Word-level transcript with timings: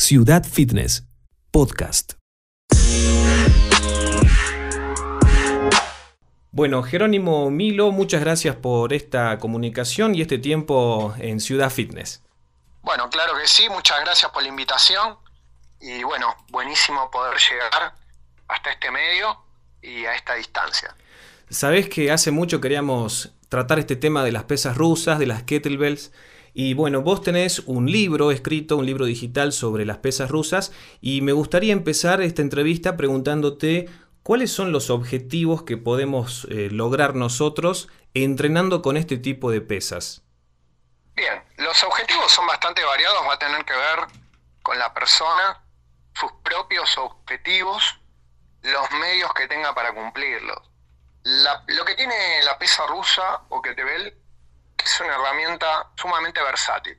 Ciudad 0.00 0.44
Fitness, 0.44 1.02
podcast. 1.50 2.12
Bueno, 6.52 6.84
Jerónimo 6.84 7.50
Milo, 7.50 7.90
muchas 7.90 8.20
gracias 8.20 8.54
por 8.54 8.92
esta 8.92 9.38
comunicación 9.38 10.14
y 10.14 10.22
este 10.22 10.38
tiempo 10.38 11.14
en 11.18 11.40
Ciudad 11.40 11.68
Fitness. 11.70 12.22
Bueno, 12.80 13.10
claro 13.10 13.32
que 13.38 13.48
sí, 13.48 13.68
muchas 13.68 14.00
gracias 14.00 14.30
por 14.30 14.42
la 14.44 14.48
invitación 14.48 15.18
y 15.80 16.04
bueno, 16.04 16.32
buenísimo 16.52 17.10
poder 17.10 17.36
llegar 17.36 17.92
hasta 18.46 18.70
este 18.70 18.92
medio 18.92 19.36
y 19.82 20.04
a 20.04 20.14
esta 20.14 20.36
distancia. 20.36 20.94
Sabés 21.50 21.88
que 21.88 22.12
hace 22.12 22.30
mucho 22.30 22.60
queríamos 22.60 23.32
tratar 23.48 23.80
este 23.80 23.96
tema 23.96 24.22
de 24.22 24.30
las 24.30 24.44
pesas 24.44 24.76
rusas, 24.76 25.18
de 25.18 25.26
las 25.26 25.42
kettlebells. 25.42 26.12
Y 26.60 26.74
bueno, 26.74 27.02
vos 27.02 27.22
tenés 27.22 27.60
un 27.66 27.88
libro 27.88 28.32
escrito, 28.32 28.76
un 28.76 28.84
libro 28.84 29.04
digital 29.04 29.52
sobre 29.52 29.84
las 29.86 29.98
pesas 29.98 30.28
rusas 30.28 30.72
y 31.00 31.20
me 31.20 31.30
gustaría 31.30 31.72
empezar 31.72 32.20
esta 32.20 32.42
entrevista 32.42 32.96
preguntándote 32.96 33.88
cuáles 34.24 34.50
son 34.50 34.72
los 34.72 34.90
objetivos 34.90 35.62
que 35.62 35.76
podemos 35.76 36.48
eh, 36.50 36.68
lograr 36.72 37.14
nosotros 37.14 37.86
entrenando 38.12 38.82
con 38.82 38.96
este 38.96 39.18
tipo 39.18 39.52
de 39.52 39.60
pesas. 39.60 40.22
Bien, 41.14 41.44
los 41.58 41.80
objetivos 41.84 42.32
son 42.32 42.48
bastante 42.48 42.82
variados, 42.82 43.20
va 43.28 43.34
a 43.34 43.38
tener 43.38 43.64
que 43.64 43.74
ver 43.74 44.00
con 44.64 44.76
la 44.80 44.92
persona, 44.92 45.62
sus 46.12 46.32
propios 46.42 46.98
objetivos, 46.98 48.00
los 48.62 48.90
medios 48.98 49.32
que 49.34 49.46
tenga 49.46 49.72
para 49.76 49.94
cumplirlos. 49.94 50.58
lo 51.22 51.84
que 51.84 51.94
tiene 51.94 52.42
la 52.42 52.58
pesa 52.58 52.84
rusa 52.88 53.42
o 53.48 53.62
kettlebell 53.62 54.12
es 54.84 55.00
una 55.00 55.14
herramienta 55.14 55.90
sumamente 55.96 56.42
versátil. 56.42 56.98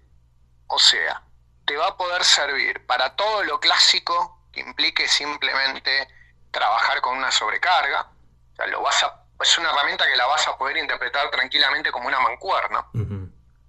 O 0.68 0.80
sea, 0.80 1.22
te 1.66 1.76
va 1.78 1.88
a 1.88 1.98
poder 1.98 2.24
servir 2.24 2.86
para 2.86 3.16
todo 3.16 3.44
lo 3.44 3.60
clásico 3.60 4.48
que 4.52 4.62
implique 4.62 5.08
simplemente 5.08 6.08
trabajar 6.52 7.02
con 7.02 7.18
una 7.18 7.32
sobrecarga. 7.32 8.02
O 8.02 8.56
sea, 8.56 8.68
lo 8.68 8.82
vas 8.82 9.04
a, 9.04 9.24
es 9.42 9.58
una 9.58 9.70
herramienta 9.70 10.06
que 10.06 10.16
la 10.16 10.26
vas 10.28 10.48
a 10.48 10.58
poder 10.58 10.78
interpretar 10.78 11.30
tranquilamente 11.30 11.92
como 11.92 12.08
una 12.08 12.20
mancuerna. 12.20 12.86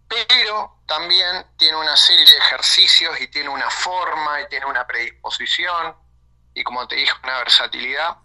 Pero 0.09 0.81
también 0.87 1.47
tiene 1.56 1.77
una 1.77 1.97
serie 1.97 2.25
de 2.25 2.37
ejercicios 2.39 3.21
y 3.21 3.29
tiene 3.29 3.49
una 3.49 3.71
forma 3.71 4.41
y 4.41 4.49
tiene 4.49 4.67
una 4.67 4.87
predisposición 4.87 5.95
y 6.53 6.65
como 6.65 6.87
te 6.89 6.97
dije, 6.97 7.12
una 7.23 7.39
versatilidad 7.39 8.17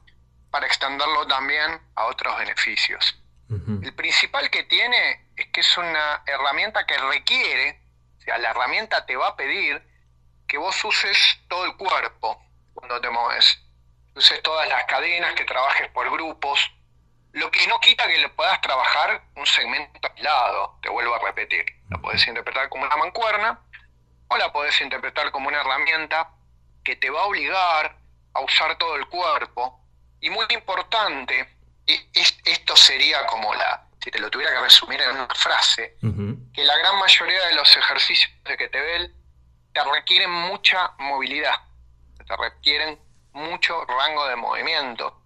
para 0.49 0.65
extenderlo 0.65 1.27
también 1.27 1.79
a 1.95 2.05
otros 2.05 2.37
beneficios. 2.37 3.17
El 3.49 3.93
principal 3.93 4.49
que 4.49 4.63
tiene 4.63 5.24
es 5.35 5.47
que 5.47 5.61
es 5.61 5.77
una 5.77 6.23
herramienta 6.25 6.85
que 6.85 6.97
requiere, 6.97 7.81
o 8.17 8.21
sea, 8.21 8.37
la 8.37 8.51
herramienta 8.51 9.05
te 9.05 9.15
va 9.15 9.29
a 9.29 9.35
pedir 9.35 9.81
que 10.47 10.57
vos 10.57 10.83
uses 10.83 11.17
todo 11.47 11.65
el 11.65 11.75
cuerpo 11.75 12.41
cuando 12.73 12.99
te 13.01 13.09
mueves. 13.09 13.61
Uses 14.15 14.41
todas 14.41 14.67
las 14.69 14.85
cadenas, 14.85 15.33
que 15.33 15.43
trabajes 15.43 15.89
por 15.89 16.09
grupos, 16.09 16.71
lo 17.33 17.51
que 17.51 17.67
no 17.67 17.79
quita 17.81 18.07
que 18.07 18.17
le 18.17 18.29
puedas 18.29 18.61
trabajar 18.61 19.21
un 19.35 19.45
segmento 19.45 19.99
aislado, 20.09 20.79
te 20.81 20.89
vuelvo 20.89 21.15
a 21.15 21.19
repetir. 21.19 21.65
La 21.89 21.97
puedes 21.97 22.25
interpretar 22.27 22.69
como 22.69 22.85
una 22.85 22.95
mancuerna 22.95 23.59
o 24.29 24.37
la 24.37 24.53
puedes 24.53 24.79
interpretar 24.79 25.31
como 25.31 25.49
una 25.49 25.59
herramienta 25.59 26.31
que 26.83 26.95
te 26.95 27.09
va 27.09 27.21
a 27.21 27.25
obligar 27.25 27.97
a 28.33 28.39
usar 28.39 28.77
todo 28.77 28.95
el 28.95 29.07
cuerpo. 29.07 29.81
Y 30.21 30.29
muy 30.29 30.45
importante, 30.49 31.57
esto 31.85 32.75
sería 32.77 33.25
como 33.25 33.53
la, 33.53 33.85
si 34.05 34.11
te 34.11 34.19
lo 34.19 34.29
tuviera 34.29 34.51
que 34.53 34.61
resumir 34.61 35.01
en 35.01 35.09
una 35.09 35.27
frase, 35.33 35.97
que 36.53 36.63
la 36.63 36.77
gran 36.77 36.99
mayoría 36.99 37.47
de 37.47 37.55
los 37.55 37.75
ejercicios 37.75 38.31
de 38.43 38.55
que 38.55 38.67
te 38.67 38.79
ven 38.79 39.11
te 39.73 39.83
requieren 39.83 40.29
mucha 40.29 40.91
movilidad, 40.99 41.55
te 42.27 42.37
requieren 42.37 42.99
mucho 43.31 43.83
rango 43.85 44.27
de 44.27 44.35
movimiento 44.35 45.23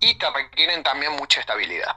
y 0.00 0.14
te 0.14 0.30
requieren 0.30 0.82
también 0.82 1.12
mucha 1.12 1.40
estabilidad. 1.40 1.94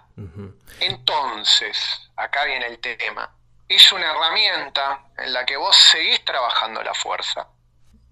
Entonces, 0.82 2.12
acá 2.18 2.44
viene 2.44 2.66
el 2.66 2.80
tema. 2.80 3.34
Es 3.70 3.94
una 3.94 4.12
herramienta 4.12 5.06
en 5.18 5.32
la 5.32 5.46
que 5.46 5.56
vos 5.56 5.74
seguís 5.74 6.24
trabajando 6.26 6.84
la 6.84 6.94
fuerza 6.94 7.48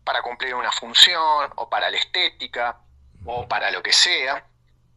para 0.05 0.21
cumplir 0.21 0.55
una 0.55 0.71
función 0.71 1.51
o 1.57 1.69
para 1.69 1.91
la 1.91 1.97
estética 1.97 2.79
o 3.25 3.49
para 3.49 3.69
lo 3.69 3.83
que 3.83 3.91
sea. 3.91 4.47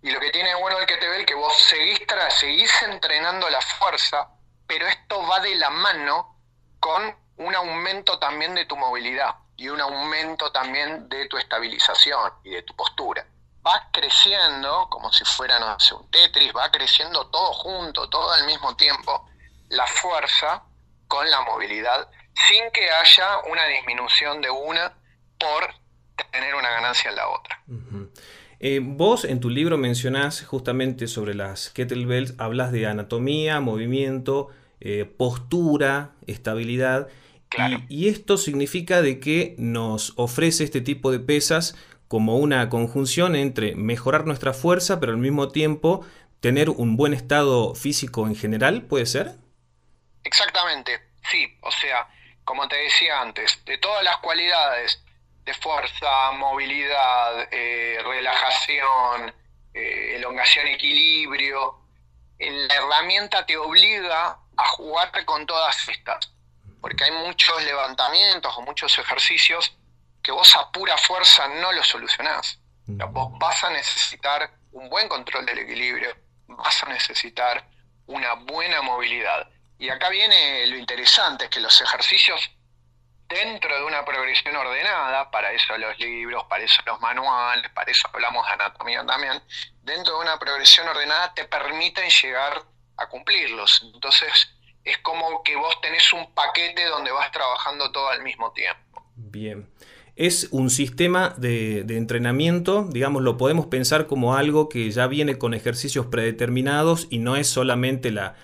Y 0.07 0.13
lo 0.13 0.21
que 0.21 0.31
tiene 0.31 0.55
bueno 0.55 0.79
el 0.79 0.87
ve 0.87 1.21
es 1.21 1.27
que 1.27 1.35
vos 1.35 1.53
seguís, 1.69 1.99
seguís 2.39 2.73
entrenando 2.85 3.51
la 3.51 3.61
fuerza, 3.61 4.29
pero 4.65 4.87
esto 4.87 5.21
va 5.27 5.41
de 5.41 5.57
la 5.57 5.69
mano 5.69 6.39
con 6.79 7.13
un 7.39 7.53
aumento 7.57 8.17
también 8.21 8.55
de 8.55 8.67
tu 8.67 8.77
movilidad 8.77 9.35
y 9.57 9.69
un 9.69 9.81
aumento 9.81 10.53
también 10.53 11.09
de 11.09 11.27
tu 11.27 11.37
estabilización 11.39 12.35
y 12.45 12.51
de 12.51 12.63
tu 12.63 12.77
postura. 12.77 13.27
Va 13.67 13.89
creciendo, 13.93 14.87
como 14.91 15.13
si 15.13 15.25
fuera, 15.25 15.59
no 15.59 15.81
sé, 15.81 15.93
un 15.93 16.09
Tetris, 16.09 16.53
va 16.57 16.71
creciendo 16.71 17.27
todo 17.27 17.53
junto, 17.55 18.09
todo 18.09 18.31
al 18.33 18.47
mismo 18.47 18.77
tiempo, 18.77 19.29
la 19.71 19.89
fuerza 19.89 20.63
con 21.09 21.29
la 21.29 21.41
movilidad, 21.41 22.09
sin 22.47 22.71
que 22.71 22.89
haya 22.93 23.39
una 23.51 23.65
disminución 23.65 24.41
de 24.41 24.51
una 24.51 24.97
por 25.37 25.75
tener 26.31 26.55
una 26.55 26.71
ganancia 26.71 27.11
en 27.11 27.17
la 27.17 27.29
otra. 27.29 27.61
Eh, 28.59 28.81
vos 28.83 29.25
en 29.25 29.41
tu 29.41 29.51
libro 29.51 29.77
mencionás 29.77 30.43
justamente 30.45 31.09
sobre 31.09 31.35
las 31.35 31.71
kettlebells, 31.71 32.35
hablas 32.39 32.73
de 32.73 32.87
anatomía, 32.87 33.61
movimiento, 33.61 34.49
eh, 34.81 35.05
postura, 35.05 36.13
estabilidad. 36.27 37.09
Y, 37.89 38.09
esto 38.09 38.37
significa 38.37 39.01
de 39.01 39.21
que 39.21 39.55
nos 39.57 40.13
ofrece 40.17 40.65
este 40.65 40.81
tipo 40.81 41.11
de 41.11 41.21
pesas 41.21 41.77
como 42.09 42.37
una 42.39 42.69
conjunción 42.69 43.35
entre 43.35 43.75
mejorar 43.75 44.27
nuestra 44.27 44.53
fuerza, 44.53 45.01
pero 45.01 45.13
al 45.13 45.19
mismo 45.19 45.49
tiempo 45.49 46.05
tener 46.41 46.69
un 46.71 46.97
buen 46.97 47.15
estado 47.15 47.75
físico 47.75 48.27
en 48.27 48.37
general, 48.37 48.83
¿puede 48.83 49.07
ser? 49.07 49.37
Exactamente, 50.25 51.01
sí. 51.31 51.47
O 51.63 51.71
sea, 51.71 52.09
como 52.45 52.69
te 52.69 52.77
decía 52.77 53.21
antes, 53.23 53.63
de 53.65 53.79
todas 53.79 54.05
las 54.05 54.19
cualidades 54.19 55.03
de 55.47 55.55
fuerza, 55.55 56.33
movilidad, 56.33 57.49
eh, 57.53 57.99
relajación, 58.05 59.33
eh, 59.73 60.17
elongación, 60.17 60.67
equilibrio. 60.67 61.83
La 62.39 62.75
herramienta 62.75 63.47
te 63.47 63.57
obliga 63.57 64.41
a 64.57 64.67
jugarte 64.71 65.25
con 65.25 65.47
todas 65.47 65.89
estas, 65.89 66.33
porque 66.81 67.05
hay 67.05 67.13
muchos 67.13 67.65
levantamientos 67.65 68.55
o 68.57 68.63
muchos 68.63 68.99
ejercicios 68.99 69.73
que 70.21 70.33
vos 70.33 70.55
a 70.57 70.73
pura 70.73 70.99
fuerza 70.99 71.47
no 71.47 71.71
los 71.73 71.87
solucionás. 71.87 72.59
vos 72.89 73.39
vas 73.39 73.63
a 73.63 73.71
necesitar 73.71 74.51
un 74.73 74.91
buen 74.91 75.09
control 75.09 75.47
del 75.47 75.61
equilibrio, 75.61 76.15
vas 76.49 76.83
a 76.83 76.89
necesitar 76.89 77.69
una 78.07 78.35
buena 78.35 78.83
movilidad. 78.83 79.49
Y 79.79 79.91
acá 79.91 80.09
viene 80.09 80.67
lo 80.67 80.77
interesante, 80.77 81.45
es 81.45 81.51
que 81.51 81.61
los 81.61 81.81
ejercicios 81.81 82.51
dentro 83.29 83.77
de 83.77 83.85
una 83.85 84.05
progresión 84.05 84.55
ordenada, 84.57 85.31
para 85.31 85.53
eso 85.53 85.77
los 85.79 85.99
libros, 85.99 86.45
para 86.49 86.65
eso 86.65 86.83
los 86.87 87.01
manuales, 87.01 87.71
para 87.73 87.91
eso 87.91 88.09
hablamos 88.13 88.47
de 88.47 88.53
anatomía 88.53 89.05
también, 89.05 89.43
dentro 89.83 90.17
de 90.17 90.23
una 90.23 90.39
progresión 90.39 90.89
ordenada 90.89 91.35
te 91.35 91.45
permiten 91.45 92.09
llegar 92.09 92.63
a 92.97 93.09
cumplirlos. 93.09 93.91
Entonces 93.95 94.31
es 94.85 94.99
como 94.99 95.43
que 95.43 95.57
vos 95.57 95.81
tenés 95.81 96.13
un 96.13 96.33
paquete 96.33 96.85
donde 96.87 97.11
vas 97.11 97.31
trabajando 97.33 97.91
todo 97.91 98.09
al 98.09 98.23
mismo 98.23 98.53
tiempo. 98.53 99.05
Bien. 99.17 99.69
Es 100.15 100.49
un 100.51 100.71
sistema 100.71 101.35
de, 101.37 101.81
entrenamiento, 101.81 102.87
digamos, 102.89 103.23
lo 103.23 103.37
podemos 103.37 103.67
pensar 103.67 104.07
como 104.07 104.35
algo 104.35 104.71
que 104.71 104.91
ya 104.91 105.07
viene 105.09 105.37
con 105.37 105.53
ejercicios 105.53 106.07
predeterminados 106.07 107.07
y 107.11 107.19
no 107.19 107.37
es 107.37 107.49
solamente 107.49 108.11
la, 108.11 108.35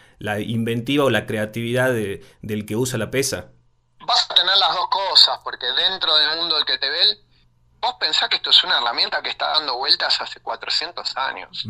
inventiva 0.40 1.04
o 1.04 1.10
la 1.10 1.24
creatividad 1.24 1.94
del 1.94 2.66
que 2.66 2.76
usa 2.76 2.98
la 2.98 3.10
pesa 3.10 3.52
vas 4.06 4.30
a 4.30 4.34
tener 4.34 4.56
las 4.56 4.74
dos 4.74 4.88
cosas, 4.88 5.38
porque 5.44 5.66
dentro 5.66 6.14
del 6.16 6.36
mundo 6.36 6.56
del 6.56 6.64
que 6.64 6.78
te 6.78 6.88
ve, 6.88 7.18
vos 7.80 7.94
pensás 7.98 8.28
que 8.28 8.36
esto 8.36 8.50
es 8.50 8.64
una 8.64 8.78
herramienta 8.78 9.22
que 9.22 9.30
está 9.30 9.48
dando 9.50 9.76
vueltas 9.76 10.20
hace 10.20 10.40
400 10.40 11.16
años. 11.16 11.64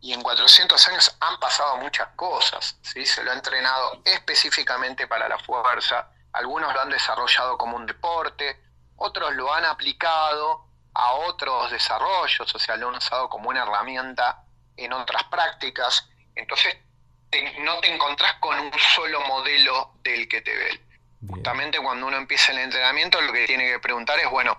Y 0.00 0.12
en 0.12 0.22
400 0.22 0.88
años 0.88 1.16
han 1.20 1.38
pasado 1.38 1.76
muchas 1.78 2.08
cosas. 2.16 2.76
¿sí? 2.82 3.06
Se 3.06 3.22
lo 3.22 3.30
ha 3.30 3.34
entrenado 3.34 4.02
específicamente 4.04 5.06
para 5.06 5.28
la 5.28 5.38
fuerza. 5.38 6.08
Algunos 6.32 6.72
lo 6.72 6.80
han 6.80 6.90
desarrollado 6.90 7.58
como 7.58 7.76
un 7.76 7.86
deporte, 7.86 8.62
otros 8.96 9.34
lo 9.34 9.52
han 9.52 9.64
aplicado 9.64 10.66
a 10.94 11.12
otros 11.12 11.70
desarrollos, 11.70 12.54
o 12.54 12.58
sea, 12.58 12.76
lo 12.76 12.88
han 12.88 12.96
usado 12.96 13.28
como 13.28 13.48
una 13.48 13.62
herramienta 13.62 14.44
en 14.76 14.92
otras 14.92 15.24
prácticas. 15.24 16.08
Entonces, 16.34 16.76
no 17.60 17.78
te 17.80 17.92
encontrás 17.92 18.34
con 18.34 18.58
un 18.58 18.72
solo 18.94 19.20
modelo 19.22 19.92
del 20.02 20.28
que 20.28 20.42
te 20.42 20.54
ve. 20.54 20.91
Justamente 21.28 21.78
cuando 21.78 22.06
uno 22.06 22.16
empieza 22.16 22.52
el 22.52 22.58
entrenamiento, 22.58 23.20
lo 23.20 23.32
que 23.32 23.46
tiene 23.46 23.68
que 23.68 23.78
preguntar 23.78 24.18
es, 24.18 24.28
bueno, 24.30 24.58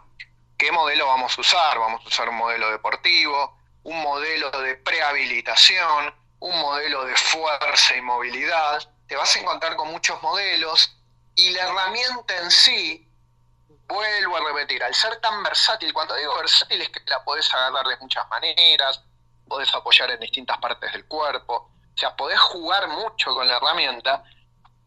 ¿qué 0.58 0.72
modelo 0.72 1.08
vamos 1.08 1.38
a 1.38 1.42
usar? 1.42 1.78
¿Vamos 1.78 2.02
a 2.06 2.08
usar 2.08 2.30
un 2.30 2.36
modelo 2.36 2.72
deportivo, 2.72 3.58
un 3.84 4.02
modelo 4.02 4.50
de 4.62 4.76
prehabilitación, 4.76 6.14
un 6.40 6.60
modelo 6.62 7.06
de 7.06 7.16
fuerza 7.16 7.96
y 7.96 8.02
movilidad? 8.02 8.90
Te 9.08 9.16
vas 9.16 9.36
a 9.36 9.40
encontrar 9.40 9.76
con 9.76 9.92
muchos 9.92 10.22
modelos 10.24 10.98
y 11.36 11.50
la 11.52 11.64
herramienta 11.64 12.38
en 12.38 12.52
sí 12.52 13.10
vuelvo 13.88 14.38
a 14.38 14.54
repetir, 14.54 14.84
al 14.84 14.94
ser 14.94 15.20
tan 15.20 15.44
versátil, 15.44 15.94
cuando 15.94 16.16
digo 16.16 16.36
versátil 16.38 16.82
es 16.82 16.90
que 16.90 17.02
la 17.06 17.24
podés 17.24 17.54
agarrar 17.54 17.86
de 17.86 17.98
muchas 17.98 18.28
maneras, 18.30 19.04
podés 19.48 19.74
apoyar 19.74 20.10
en 20.12 20.20
distintas 20.20 20.58
partes 20.58 20.92
del 20.94 21.06
cuerpo, 21.06 21.72
o 21.94 21.98
sea, 21.98 22.16
podés 22.16 22.40
jugar 22.40 22.88
mucho 22.88 23.34
con 23.36 23.48
la 23.48 23.58
herramienta 23.58 24.24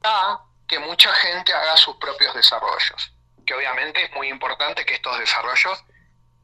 a 0.02 0.45
que 0.68 0.78
mucha 0.78 1.12
gente 1.12 1.52
haga 1.52 1.76
sus 1.76 1.96
propios 1.96 2.34
desarrollos. 2.34 3.12
Que 3.44 3.54
obviamente 3.54 4.04
es 4.04 4.12
muy 4.12 4.28
importante 4.28 4.84
que 4.84 4.94
estos 4.94 5.18
desarrollos 5.18 5.84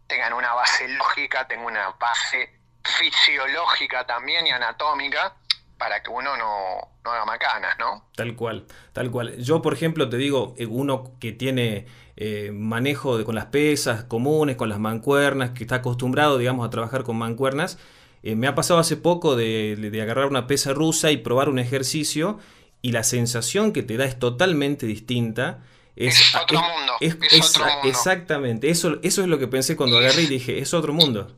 tengan 0.06 0.32
una 0.32 0.54
base 0.54 0.88
lógica, 0.88 1.46
tengan 1.48 1.66
una 1.66 1.90
base 1.90 2.60
fisiológica 2.84 4.06
también 4.06 4.46
y 4.46 4.50
anatómica 4.50 5.36
para 5.78 6.02
que 6.02 6.10
uno 6.10 6.36
no, 6.36 6.92
no 7.04 7.10
haga 7.10 7.24
macanas, 7.24 7.76
¿no? 7.78 8.08
Tal 8.14 8.36
cual, 8.36 8.66
tal 8.92 9.10
cual. 9.10 9.36
Yo, 9.38 9.62
por 9.62 9.72
ejemplo, 9.72 10.08
te 10.08 10.16
digo, 10.16 10.54
eh, 10.56 10.66
uno 10.66 11.18
que 11.18 11.32
tiene 11.32 11.86
eh, 12.16 12.50
manejo 12.52 13.18
de, 13.18 13.24
con 13.24 13.34
las 13.34 13.46
pesas 13.46 14.04
comunes, 14.04 14.56
con 14.56 14.68
las 14.68 14.78
mancuernas, 14.78 15.50
que 15.50 15.64
está 15.64 15.76
acostumbrado, 15.76 16.38
digamos, 16.38 16.66
a 16.66 16.70
trabajar 16.70 17.02
con 17.02 17.16
mancuernas, 17.16 17.78
eh, 18.22 18.36
me 18.36 18.46
ha 18.46 18.54
pasado 18.54 18.78
hace 18.78 18.96
poco 18.96 19.34
de, 19.34 19.98
agarrar 20.00 20.26
una 20.26 20.46
pesa 20.46 20.72
rusa 20.72 21.10
y 21.10 21.16
probar 21.16 21.48
un 21.48 21.58
ejercicio 21.58 22.38
y 22.82 22.90
la 22.92 23.04
sensación 23.04 23.72
que 23.72 23.82
te 23.82 23.96
da 23.96 24.04
es 24.04 24.18
totalmente 24.18 24.86
distinta. 24.86 25.60
Es, 25.94 26.34
otro 26.34 26.60
mundo. 26.60 26.96
Es, 27.00 27.14
otro 27.14 27.64
mundo. 27.64 27.88
Exactamente, 27.88 28.68
eso, 28.70 28.98
eso 29.02 29.22
es 29.22 29.28
lo 29.28 29.38
que 29.38 29.46
pensé 29.46 29.76
cuando 29.76 29.98
agarré 29.98 30.22
y 30.22 30.26
dije, 30.26 30.58
es 30.58 30.74
otro 30.74 30.92
mundo. 30.92 31.34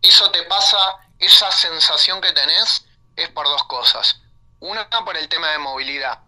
Eso 0.00 0.30
te 0.30 0.42
pasa, 0.44 0.78
esa 1.18 1.50
sensación 1.50 2.20
que 2.20 2.32
tenés 2.32 2.86
es 3.16 3.28
por 3.30 3.46
dos 3.46 3.64
cosas. 3.64 4.20
Una 4.60 4.88
por 4.88 5.16
el 5.16 5.28
tema 5.28 5.50
de 5.50 5.58
movilidad, 5.58 6.20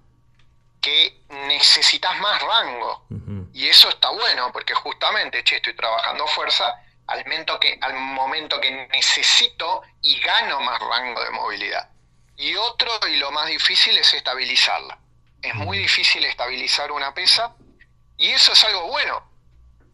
que 0.80 1.22
necesitas 1.30 2.18
más 2.18 2.42
rango. 2.42 3.06
Y 3.52 3.68
eso 3.68 3.88
está 3.88 4.10
bueno, 4.10 4.50
porque 4.52 4.74
justamente, 4.74 5.42
che, 5.44 5.56
estoy 5.56 5.74
trabajando 5.74 6.26
fuerza, 6.26 6.74
al 7.06 7.24
momento, 7.24 7.58
que, 7.60 7.78
al 7.80 7.94
momento 7.94 8.60
que 8.60 8.88
necesito 8.92 9.82
y 10.02 10.18
gano 10.20 10.60
más 10.60 10.78
rango 10.80 11.22
de 11.22 11.30
movilidad. 11.30 11.88
Y 12.36 12.54
otro, 12.56 12.90
y 13.08 13.16
lo 13.16 13.30
más 13.30 13.46
difícil, 13.46 13.96
es 13.98 14.12
estabilizarla. 14.14 14.98
Es 15.42 15.54
muy 15.54 15.78
difícil 15.78 16.24
estabilizar 16.24 16.92
una 16.92 17.14
pesa, 17.14 17.54
y 18.16 18.30
eso 18.30 18.52
es 18.52 18.64
algo 18.64 18.88
bueno, 18.88 19.30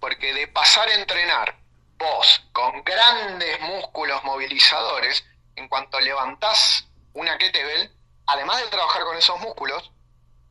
porque 0.00 0.32
de 0.32 0.48
pasar 0.48 0.88
a 0.88 0.94
entrenar 0.94 1.56
vos 1.98 2.42
con 2.52 2.82
grandes 2.84 3.60
músculos 3.60 4.22
movilizadores, 4.24 5.24
en 5.56 5.68
cuanto 5.68 6.00
levantás 6.00 6.88
una 7.12 7.36
kettlebell, 7.38 7.92
además 8.26 8.60
de 8.60 8.68
trabajar 8.68 9.04
con 9.04 9.16
esos 9.16 9.38
músculos, 9.40 9.92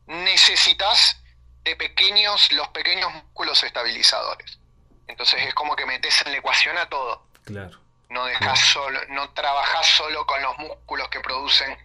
necesitas 0.06 1.20
de 1.64 1.76
pequeños, 1.76 2.50
los 2.52 2.68
pequeños 2.68 3.12
músculos 3.12 3.62
estabilizadores. 3.62 4.58
Entonces 5.06 5.42
es 5.46 5.54
como 5.54 5.76
que 5.76 5.86
metes 5.86 6.22
en 6.24 6.32
la 6.32 6.38
ecuación 6.38 6.78
a 6.78 6.88
todo. 6.88 7.26
Claro. 7.44 7.81
No 8.12 8.26
dejas 8.26 8.60
solo, 8.60 9.00
no 9.08 9.30
trabajas 9.30 9.86
solo 9.96 10.26
con 10.26 10.42
los 10.42 10.58
músculos 10.58 11.08
que 11.08 11.20
producen 11.20 11.76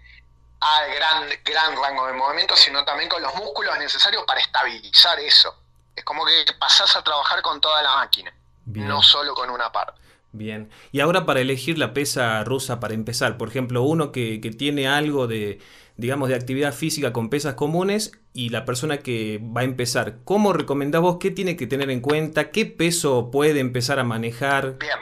a 0.60 0.86
gran, 0.88 1.30
gran 1.46 1.82
rango 1.82 2.08
de 2.08 2.14
movimiento, 2.14 2.56
sino 2.56 2.84
también 2.84 3.10
con 3.10 3.22
los 3.22 3.34
músculos 3.36 3.78
necesarios 3.80 4.24
para 4.26 4.42
estabilizar 4.42 5.20
eso. 5.20 5.56
Es 5.96 6.04
como 6.04 6.26
que 6.26 6.54
pasás 6.60 6.96
a 6.98 7.04
trabajar 7.04 7.42
con 7.42 7.62
toda 7.62 7.82
la 7.82 7.96
máquina, 7.96 8.34
no 8.66 9.02
solo 9.02 9.34
con 9.34 9.50
una 9.50 9.72
parte. 9.72 10.02
Bien. 10.34 10.70
Y 10.92 11.00
ahora 11.00 11.26
para 11.26 11.40
elegir 11.40 11.78
la 11.78 11.94
pesa 11.94 12.44
rusa 12.44 12.80
para 12.80 12.94
empezar, 12.94 13.38
por 13.38 13.50
ejemplo, 13.50 13.82
uno 13.84 14.12
que, 14.12 14.40
tiene 14.58 14.88
algo 14.88 15.28
de, 15.28 15.60
digamos, 15.96 16.30
de 16.30 16.36
actividad 16.36 16.74
física 16.74 17.14
con 17.14 17.30
pesas 17.30 17.56
comunes 17.56 18.12
y 18.34 18.50
la 18.50 18.66
persona 18.66 18.98
que 18.98 19.42
va 19.42 19.62
a 19.62 19.64
empezar, 19.64 20.18
¿cómo 20.26 20.54
recomendás 20.54 21.02
vos 21.02 21.18
qué 21.20 21.32
tiene 21.32 21.56
que 21.56 21.68
tener 21.68 21.90
en 21.90 22.02
cuenta? 22.02 22.52
¿Qué 22.52 22.66
peso 22.66 23.32
puede 23.32 23.60
empezar 23.60 24.00
a 24.00 24.04
manejar? 24.04 24.78
Bien. 24.78 25.00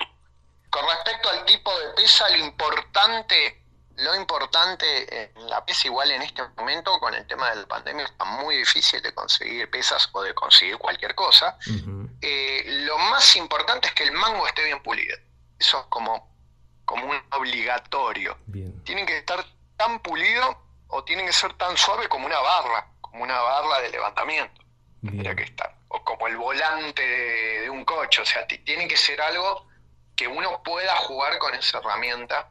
Con 0.70 0.84
respecto 0.86 1.12
al 1.12 1.15
tipo 1.46 1.78
de 1.80 1.90
pesa, 1.96 2.30
lo 2.30 2.38
importante, 2.38 3.62
lo 3.98 4.16
importante 4.16 5.24
en 5.24 5.50
la 5.50 5.66
pesa 5.66 5.88
igual 5.88 6.12
en 6.12 6.22
este 6.22 6.42
momento 6.58 7.00
con 7.00 7.14
el 7.14 7.26
tema 7.28 7.50
de 7.52 7.58
la 7.58 7.68
pandemia 7.68 8.06
está 8.06 8.26
muy 8.26 8.58
difícil 8.58 9.02
de 9.02 9.14
conseguir 9.14 9.70
pesas 9.70 10.10
o 10.12 10.22
de 10.22 10.34
conseguir 10.34 10.78
cualquier 10.78 11.16
cosa. 11.16 11.58
Eh, 12.22 12.64
lo 12.86 12.98
más 12.98 13.36
importante 13.36 13.88
es 13.88 13.94
que 13.94 14.04
el 14.04 14.12
mango 14.12 14.48
esté 14.48 14.64
bien 14.64 14.82
pulido. 14.82 15.18
Eso 15.58 15.80
es 15.80 15.86
como, 15.88 16.30
como 16.84 17.06
un 17.06 17.18
obligatorio. 17.32 18.38
Tienen 18.84 19.06
que 19.06 19.18
estar 19.18 19.46
tan 19.78 20.00
pulido 20.00 20.62
o 20.88 21.04
tienen 21.04 21.26
que 21.26 21.34
ser 21.34 21.54
tan 21.54 21.76
suave 21.78 22.08
como 22.08 22.26
una 22.26 22.40
barra, 22.40 22.88
como 23.02 23.24
una 23.24 23.40
barra 23.40 23.82
de 23.82 23.90
levantamiento. 23.90 24.62
Tendría 25.02 25.36
que 25.36 25.44
estar. 25.44 25.76
O 25.90 26.04
como 26.04 26.28
el 26.28 26.38
volante 26.38 27.02
de, 27.02 27.70
un 27.70 27.86
coche. 27.86 28.22
O 28.22 28.26
sea, 28.26 28.46
tiene 28.48 28.88
que 28.88 28.98
ser 28.98 29.22
algo 29.22 29.68
que 30.16 30.28
uno 30.28 30.62
pueda 30.64 30.96
jugar 30.98 31.38
con 31.40 31.54
esa 31.54 31.80
herramienta 31.80 32.50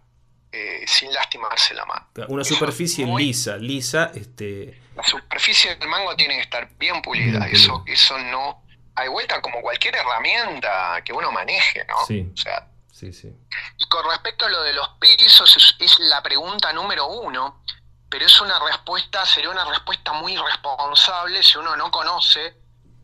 eh, 0.53 0.85
sin 0.87 1.13
lastimarse 1.13 1.75
la 1.75 1.85
mano. 1.85 2.07
Una 2.29 2.45
superficie 2.45 3.07
lisa, 3.07 3.57
lisa, 3.57 4.13
este. 4.15 4.81
La 4.95 5.03
superficie 5.03 5.75
del 5.75 5.89
mango 5.89 6.15
tiene 6.15 6.37
que 6.37 6.43
estar 6.43 6.69
bien 6.79 7.03
pulida. 7.03 7.49
Eso, 7.49 7.83
eso 7.87 8.17
no 8.19 8.63
hay 8.95 9.09
vuelta 9.09 9.41
como 9.41 9.61
cualquier 9.61 9.97
herramienta 9.97 11.03
que 11.05 11.13
uno 11.13 11.33
maneje, 11.33 11.85
¿no? 11.89 11.97
Sí. 12.07 12.31
O 12.33 12.37
sea, 12.37 12.69
sí, 12.93 13.13
sí. 13.13 13.35
Y 13.79 13.85
con 13.87 14.09
respecto 14.09 14.45
a 14.45 14.49
lo 14.49 14.63
de 14.63 14.73
los 14.75 14.89
pisos, 15.01 15.75
es, 15.81 15.99
la 15.99 16.23
pregunta 16.23 16.73
número 16.73 17.09
uno, 17.09 17.63
pero 18.09 18.27
es 18.27 18.41
una 18.41 18.59
respuesta, 18.61 19.27
sería 19.27 19.51
una 19.51 19.65
respuesta 19.65 20.13
muy 20.13 20.37
responsable 20.37 21.43
si 21.43 21.59
uno 21.59 21.77
no 21.77 21.91
conoce 21.91 22.55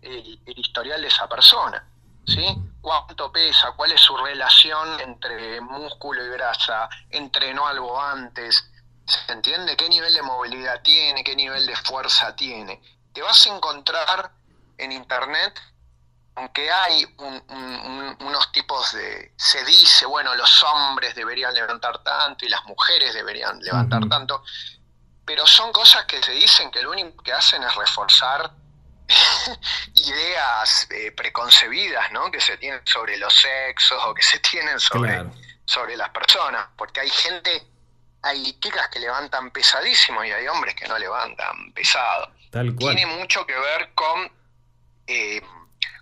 el, 0.02 0.40
historial 0.46 1.02
de 1.02 1.08
esa 1.08 1.28
persona. 1.28 1.84
¿Sí? 2.26 2.46
¿Cuánto 2.81 3.31
pesa? 3.31 3.73
¿Cuál 3.73 3.93
es 3.93 4.00
su 4.00 4.17
relación 4.17 5.00
entre 5.00 5.61
músculo 5.61 6.25
y 6.25 6.31
grasa? 6.31 6.88
¿Entrenó 7.11 7.67
algo 7.67 8.00
antes? 8.00 8.71
¿Se 9.06 9.32
entiende 9.32 9.77
qué 9.77 9.88
nivel 9.88 10.15
de 10.15 10.23
movilidad 10.23 10.81
tiene? 10.82 11.23
¿Qué 11.23 11.37
nivel 11.37 11.67
de 11.67 11.77
fuerza 11.77 12.35
tiene? 12.37 12.81
Te 13.12 13.23
vas 13.23 13.47
a 13.47 13.55
encontrar 13.55 14.31
en 14.79 14.93
internet 14.93 15.61
aunque 16.41 16.71
hay 16.71 17.05
unos 17.19 18.53
tipos 18.53 18.93
de, 18.93 19.35
se 19.37 19.65
dice, 19.65 20.06
bueno, 20.06 20.35
los 20.35 20.62
hombres 20.62 21.15
deberían 21.15 21.53
levantar 21.53 22.03
tanto 22.03 22.47
y 22.47 22.49
las 22.49 22.65
mujeres 22.65 23.12
deberían 23.12 23.61
levantar 23.61 24.09
tanto, 24.09 24.43
pero 25.25 25.47
son 25.47 25.73
cosas 25.73 26.05
que 26.06 26.23
se 26.23 26.32
dicen 26.32 26.71
que 26.71 26.82
lo 26.82 26.93
único 26.93 27.23
que 27.23 27.32
hacen 27.32 27.62
es 27.62 27.75
reforzar 27.75 28.53
ideas 29.94 30.86
eh, 30.90 31.12
preconcebidas, 31.12 32.10
¿no? 32.12 32.30
Que 32.30 32.40
se 32.40 32.56
tienen 32.56 32.80
sobre 32.86 33.16
los 33.16 33.34
sexos 33.34 34.02
o 34.04 34.14
que 34.14 34.22
se 34.22 34.38
tienen 34.40 34.79
sobre, 34.79 35.24
sobre 35.64 35.96
las 35.96 36.10
personas, 36.10 36.69
porque 36.76 37.00
hay 37.00 37.10
gente, 37.10 37.67
hay 38.22 38.58
chicas 38.60 38.88
que 38.88 38.98
levantan 38.98 39.50
pesadísimo 39.50 40.24
y 40.24 40.31
hay 40.31 40.46
hombres 40.48 40.74
que 40.74 40.86
no 40.88 40.98
levantan 40.98 41.72
pesado. 41.72 42.32
Tiene 42.50 43.06
mucho 43.06 43.46
que 43.46 43.55
ver 43.55 43.93
con... 43.94 44.31
Eh, 45.06 45.40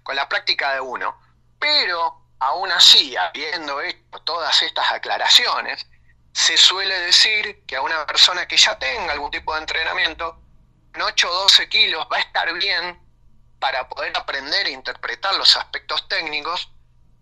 con 0.09 0.17
la 0.17 0.27
práctica 0.27 0.73
de 0.73 0.81
uno. 0.81 1.21
Pero 1.59 2.33
aún 2.39 2.73
así, 2.73 3.15
habiendo 3.15 3.79
hecho 3.83 4.19
todas 4.25 4.63
estas 4.63 4.91
aclaraciones, 4.91 5.87
se 6.33 6.57
suele 6.57 6.99
decir 7.01 7.63
que 7.67 7.77
a 7.77 7.83
una 7.83 8.07
persona 8.07 8.49
que 8.49 8.57
ya 8.57 8.79
tenga 8.79 9.13
algún 9.13 9.31
tipo 9.31 9.53
de 9.53 9.61
entrenamiento, 9.61 10.41
en 10.99 11.03
8 11.03 11.31
o 11.31 11.43
12 11.43 11.69
kilos 11.69 12.05
va 12.13 12.17
a 12.17 12.21
estar 12.21 12.53
bien 12.59 12.99
para 13.61 13.89
poder 13.89 14.13
aprender 14.17 14.67
e 14.67 14.73
interpretar 14.73 15.33
los 15.37 15.57
aspectos 15.57 16.09
técnicos 16.09 16.73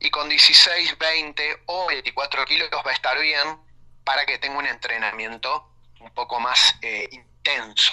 y 0.00 0.08
con 0.08 0.30
16, 0.30 0.96
20 0.98 1.62
o 1.66 1.86
24 1.88 2.44
kilos 2.46 2.70
va 2.72 2.90
a 2.90 2.94
estar 2.94 3.20
bien 3.20 3.58
para 4.02 4.24
que 4.24 4.38
tenga 4.38 4.58
un 4.58 4.66
entrenamiento 4.66 5.68
un 6.00 6.10
poco 6.14 6.40
más 6.40 6.74
eh, 6.80 7.08
intenso 7.12 7.92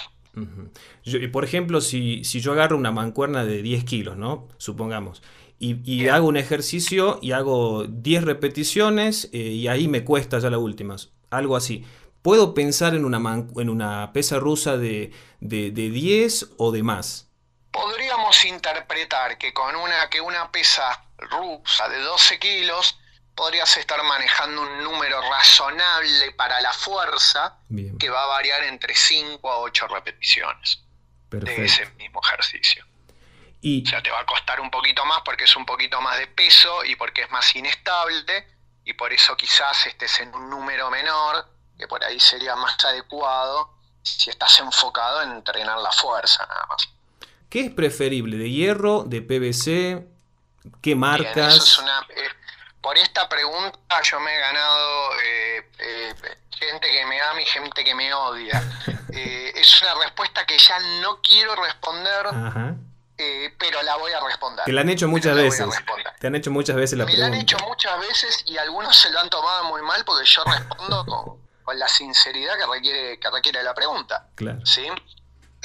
por 1.30 1.44
ejemplo, 1.44 1.80
si, 1.80 2.22
yo 2.22 2.52
agarro 2.52 2.76
una 2.76 2.90
mancuerna 2.90 3.44
de 3.44 3.62
10 3.62 3.84
kilos, 3.84 4.16
¿no? 4.16 4.48
Supongamos, 4.58 5.22
y, 5.60 6.08
hago 6.08 6.26
un 6.26 6.36
ejercicio 6.36 7.20
y 7.22 7.30
hago 7.30 7.84
10 7.84 8.24
repeticiones 8.24 9.30
eh, 9.32 9.38
y 9.38 9.68
ahí 9.68 9.86
me 9.86 10.02
cuesta 10.02 10.40
ya 10.40 10.50
las 10.50 10.58
últimas, 10.58 11.12
algo 11.30 11.54
así. 11.54 11.84
¿Puedo 12.24 12.54
pensar 12.54 12.94
en 12.94 13.04
una, 13.04 13.18
en 13.18 13.68
una 13.68 14.10
pesa 14.14 14.38
rusa 14.38 14.78
de, 14.78 15.12
de, 15.40 15.70
10 15.70 16.52
o 16.56 16.72
de 16.72 16.82
más? 16.82 17.28
Podríamos 17.70 18.42
interpretar 18.46 19.36
que 19.36 19.52
con 19.52 19.76
una, 19.76 20.08
que 20.08 20.22
una 20.22 20.50
pesa 20.50 21.04
rusa 21.18 21.86
de 21.90 21.98
12 21.98 22.38
kilos 22.38 22.98
podrías 23.34 23.76
estar 23.76 24.02
manejando 24.04 24.62
un 24.62 24.82
número 24.82 25.20
razonable 25.20 26.32
para 26.32 26.62
la 26.62 26.72
fuerza 26.72 27.58
que 27.98 28.08
va 28.08 28.22
a 28.22 28.26
variar 28.28 28.64
entre 28.64 28.94
5 28.94 29.52
a 29.52 29.58
8 29.58 29.88
repeticiones 29.88 30.82
de 31.30 31.62
ese 31.62 31.84
mismo 31.98 32.22
ejercicio. 32.24 32.86
Y... 33.60 33.86
O 33.86 33.90
sea, 33.90 34.02
te 34.02 34.10
va 34.10 34.20
a 34.20 34.24
costar 34.24 34.62
un 34.62 34.70
poquito 34.70 35.04
más 35.04 35.20
porque 35.26 35.44
es 35.44 35.54
un 35.56 35.66
poquito 35.66 36.00
más 36.00 36.16
de 36.16 36.26
peso 36.28 36.86
y 36.86 36.96
porque 36.96 37.20
es 37.20 37.30
más 37.30 37.54
inestable 37.54 38.48
y 38.82 38.94
por 38.94 39.12
eso 39.12 39.36
quizás 39.36 39.86
estés 39.86 40.20
en 40.20 40.34
un 40.34 40.48
número 40.48 40.90
menor, 40.90 41.53
que 41.78 41.86
por 41.88 42.02
ahí 42.04 42.20
sería 42.20 42.56
más 42.56 42.82
adecuado 42.84 43.70
si 44.02 44.30
estás 44.30 44.60
enfocado 44.60 45.22
en 45.22 45.32
entrenar 45.32 45.78
la 45.78 45.90
fuerza 45.90 46.46
nada 46.46 46.66
más. 46.68 46.88
¿Qué 47.48 47.66
es 47.66 47.70
preferible, 47.72 48.36
de 48.36 48.50
hierro, 48.50 49.04
de 49.04 49.22
PVC? 49.22 50.06
¿Qué 50.82 50.94
marcas? 50.94 51.78
Eh, 52.10 52.28
por 52.80 52.98
esta 52.98 53.28
pregunta 53.28 54.02
yo 54.02 54.20
me 54.20 54.34
he 54.34 54.40
ganado 54.40 55.10
eh, 55.22 55.70
eh, 55.78 56.14
gente 56.50 56.90
que 56.90 57.06
me 57.06 57.20
ama 57.20 57.40
y 57.40 57.46
gente 57.46 57.84
que 57.84 57.94
me 57.94 58.12
odia. 58.12 58.62
es 59.12 59.82
una 59.82 59.94
respuesta 60.02 60.44
que 60.44 60.58
ya 60.58 60.78
no 61.00 61.20
quiero 61.22 61.54
responder. 61.54 62.26
pero 63.58 63.82
la 63.82 63.96
voy 63.96 64.12
a 64.12 64.20
responder. 64.20 64.64
Te 64.64 64.72
la 64.72 64.80
han 64.80 64.88
hecho 64.88 65.08
muchas 65.08 65.36
veces. 65.36 65.68
Te 66.18 66.26
han 66.26 66.34
hecho 66.34 66.50
muchas 66.50 66.76
veces 66.76 66.98
la 66.98 67.04
pregunta. 67.04 67.26
Me 67.26 67.30
la 67.30 67.36
han 67.36 67.42
hecho 67.42 67.56
muchas 67.66 68.00
veces 68.00 68.42
y 68.46 68.58
algunos 68.58 68.96
se 68.96 69.10
lo 69.10 69.20
han 69.20 69.30
tomado 69.30 69.64
muy 69.64 69.82
mal 69.82 70.04
porque 70.04 70.26
yo 70.26 70.42
respondo 70.44 71.06
con, 71.06 71.43
la 71.72 71.88
sinceridad 71.88 72.56
que 72.58 72.66
requiere, 72.66 73.18
que 73.18 73.30
requiere 73.30 73.62
la 73.62 73.74
pregunta. 73.74 74.28
Claro. 74.34 74.64
¿sí? 74.64 74.86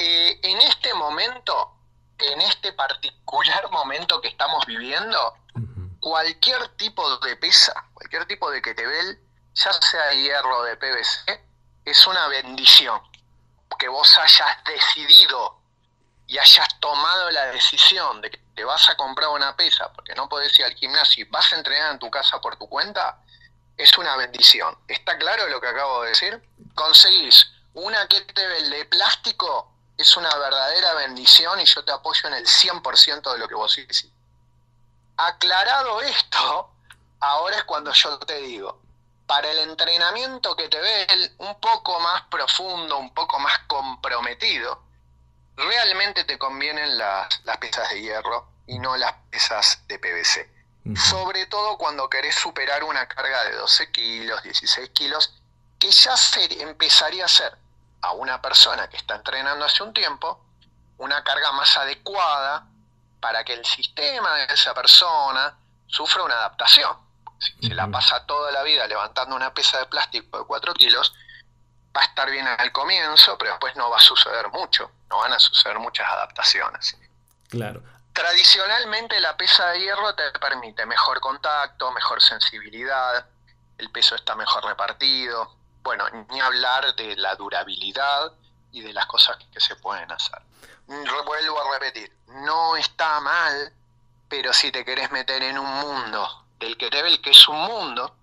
en 0.02 0.60
este 0.62 0.94
momento, 0.94 1.76
en 2.18 2.40
este 2.40 2.72
particular 2.72 3.70
momento 3.70 4.20
que 4.20 4.28
estamos 4.28 4.64
viviendo, 4.66 5.36
cualquier 6.00 6.68
tipo 6.76 7.18
de 7.18 7.36
pesa, 7.36 7.72
cualquier 7.94 8.26
tipo 8.26 8.50
de 8.50 8.62
kettlebell, 8.62 9.18
ya 9.54 9.72
sea 9.74 10.12
hierro 10.14 10.58
o 10.58 10.62
de 10.64 10.76
PVC, 10.76 11.44
es 11.84 12.06
una 12.06 12.26
bendición. 12.28 13.00
Que 13.78 13.88
vos 13.88 14.18
hayas 14.18 14.64
decidido 14.64 15.58
y 16.26 16.38
hayas 16.38 16.80
tomado 16.80 17.30
la 17.30 17.46
decisión 17.46 18.20
de 18.20 18.30
que 18.30 18.38
te 18.54 18.64
vas 18.64 18.88
a 18.90 18.96
comprar 18.96 19.30
una 19.30 19.56
pesa 19.56 19.92
porque 19.92 20.14
no 20.14 20.28
podés 20.28 20.58
ir 20.58 20.64
al 20.64 20.74
gimnasio 20.74 21.24
y 21.24 21.28
vas 21.28 21.52
a 21.52 21.56
entrenar 21.56 21.92
en 21.92 21.98
tu 21.98 22.10
casa 22.10 22.40
por 22.40 22.56
tu 22.56 22.68
cuenta, 22.68 23.22
es 23.82 23.96
una 23.98 24.16
bendición. 24.16 24.76
¿Está 24.88 25.18
claro 25.18 25.48
lo 25.48 25.60
que 25.60 25.68
acabo 25.68 26.02
de 26.02 26.10
decir? 26.10 26.42
Conseguís 26.74 27.50
una 27.74 28.06
kettlebell 28.08 28.70
de 28.70 28.84
plástico 28.86 29.70
es 30.00 30.16
una 30.16 30.34
verdadera 30.34 30.94
bendición 30.94 31.60
y 31.60 31.66
yo 31.66 31.84
te 31.84 31.92
apoyo 31.92 32.28
en 32.28 32.34
el 32.34 32.46
100% 32.46 33.32
de 33.32 33.38
lo 33.38 33.46
que 33.46 33.54
vos 33.54 33.76
hiciste. 33.76 34.08
Aclarado 35.18 36.00
esto, 36.00 36.72
ahora 37.20 37.56
es 37.56 37.64
cuando 37.64 37.92
yo 37.92 38.18
te 38.20 38.38
digo, 38.40 38.80
para 39.26 39.50
el 39.50 39.58
entrenamiento 39.58 40.56
que 40.56 40.68
te 40.68 40.80
ve 40.80 41.06
un 41.38 41.60
poco 41.60 42.00
más 42.00 42.22
profundo, 42.30 42.96
un 42.96 43.12
poco 43.12 43.38
más 43.38 43.58
comprometido, 43.66 44.82
realmente 45.56 46.24
te 46.24 46.38
convienen 46.38 46.96
las, 46.96 47.44
las 47.44 47.58
piezas 47.58 47.90
de 47.90 48.00
hierro 48.00 48.48
y 48.66 48.78
no 48.78 48.96
las 48.96 49.12
piezas 49.28 49.86
de 49.86 49.98
PVC. 49.98 50.59
Sobre 50.96 51.46
todo 51.46 51.76
cuando 51.76 52.08
querés 52.08 52.34
superar 52.34 52.82
una 52.84 53.06
carga 53.06 53.44
de 53.44 53.56
12 53.56 53.92
kilos, 53.92 54.42
16 54.42 54.90
kilos, 54.90 55.34
que 55.78 55.90
ya 55.90 56.16
se 56.16 56.62
empezaría 56.62 57.24
a 57.24 57.28
ser 57.28 57.56
a 58.02 58.12
una 58.12 58.40
persona 58.40 58.88
que 58.88 58.96
está 58.96 59.16
entrenando 59.16 59.64
hace 59.64 59.82
un 59.82 59.92
tiempo 59.92 60.42
una 61.00 61.22
carga 61.24 61.52
más 61.52 61.76
adecuada 61.76 62.66
para 63.20 63.44
que 63.44 63.54
el 63.54 63.64
sistema 63.64 64.34
de 64.36 64.54
esa 64.54 64.74
persona 64.74 65.56
sufra 65.86 66.22
una 66.22 66.34
adaptación. 66.34 66.96
Si 67.38 67.68
se 67.68 67.74
la 67.74 67.88
pasa 67.88 68.26
toda 68.26 68.52
la 68.52 68.62
vida 68.62 68.86
levantando 68.86 69.34
una 69.34 69.52
pieza 69.54 69.78
de 69.78 69.86
plástico 69.86 70.38
de 70.38 70.44
4 70.44 70.74
kilos, 70.74 71.14
va 71.96 72.02
a 72.02 72.04
estar 72.04 72.30
bien 72.30 72.46
al 72.46 72.70
comienzo, 72.70 73.36
pero 73.38 73.52
después 73.52 73.74
no 73.76 73.88
va 73.88 73.96
a 73.96 74.00
suceder 74.00 74.48
mucho, 74.50 74.90
no 75.08 75.18
van 75.18 75.32
a 75.32 75.38
suceder 75.38 75.78
muchas 75.78 76.06
adaptaciones. 76.06 76.96
Claro. 77.48 77.82
Tradicionalmente 78.20 79.18
la 79.18 79.34
pesa 79.34 79.70
de 79.70 79.80
hierro 79.80 80.14
te 80.14 80.30
permite 80.38 80.84
mejor 80.84 81.20
contacto, 81.20 81.90
mejor 81.90 82.20
sensibilidad, 82.20 83.26
el 83.78 83.90
peso 83.90 84.14
está 84.14 84.34
mejor 84.34 84.62
repartido, 84.62 85.56
bueno, 85.82 86.04
ni 86.28 86.38
hablar 86.38 86.94
de 86.96 87.16
la 87.16 87.34
durabilidad 87.34 88.30
y 88.72 88.82
de 88.82 88.92
las 88.92 89.06
cosas 89.06 89.38
que 89.50 89.58
se 89.58 89.74
pueden 89.76 90.12
hacer. 90.12 90.38
Vuelvo 90.86 91.62
a 91.62 91.78
repetir, 91.78 92.12
no 92.26 92.76
está 92.76 93.20
mal, 93.20 93.72
pero 94.28 94.52
si 94.52 94.70
te 94.70 94.84
querés 94.84 95.10
meter 95.10 95.42
en 95.42 95.58
un 95.58 95.72
mundo 95.80 96.44
del 96.58 96.76
que 96.76 96.90
que 96.90 97.30
es 97.30 97.48
un 97.48 97.58
mundo, 97.62 98.16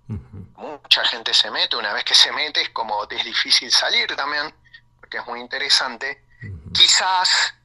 mucha 0.58 1.06
gente 1.06 1.34
se 1.34 1.50
mete, 1.50 1.76
una 1.76 1.92
vez 1.94 2.04
que 2.04 2.14
se 2.14 2.32
mete 2.32 2.62
es 2.62 2.70
como 2.70 3.04
es 3.10 3.26
difícil 3.26 3.72
salir 3.72 4.16
también, 4.16 4.54
porque 5.00 5.18
es 5.18 5.26
muy 5.26 5.40
interesante, 5.40 6.24
quizás 6.72 7.56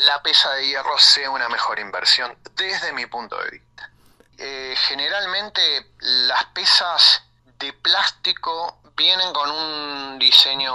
la 0.00 0.22
pesa 0.22 0.52
de 0.54 0.66
hierro 0.66 0.98
sea 0.98 1.30
una 1.30 1.48
mejor 1.48 1.78
inversión 1.78 2.36
desde 2.54 2.92
mi 2.92 3.06
punto 3.06 3.36
de 3.42 3.50
vista. 3.50 3.90
Eh, 4.38 4.74
generalmente 4.88 5.92
las 5.98 6.44
pesas 6.46 7.22
de 7.58 7.72
plástico 7.74 8.80
vienen 8.96 9.32
con 9.32 9.50
un 9.50 10.18
diseño 10.18 10.74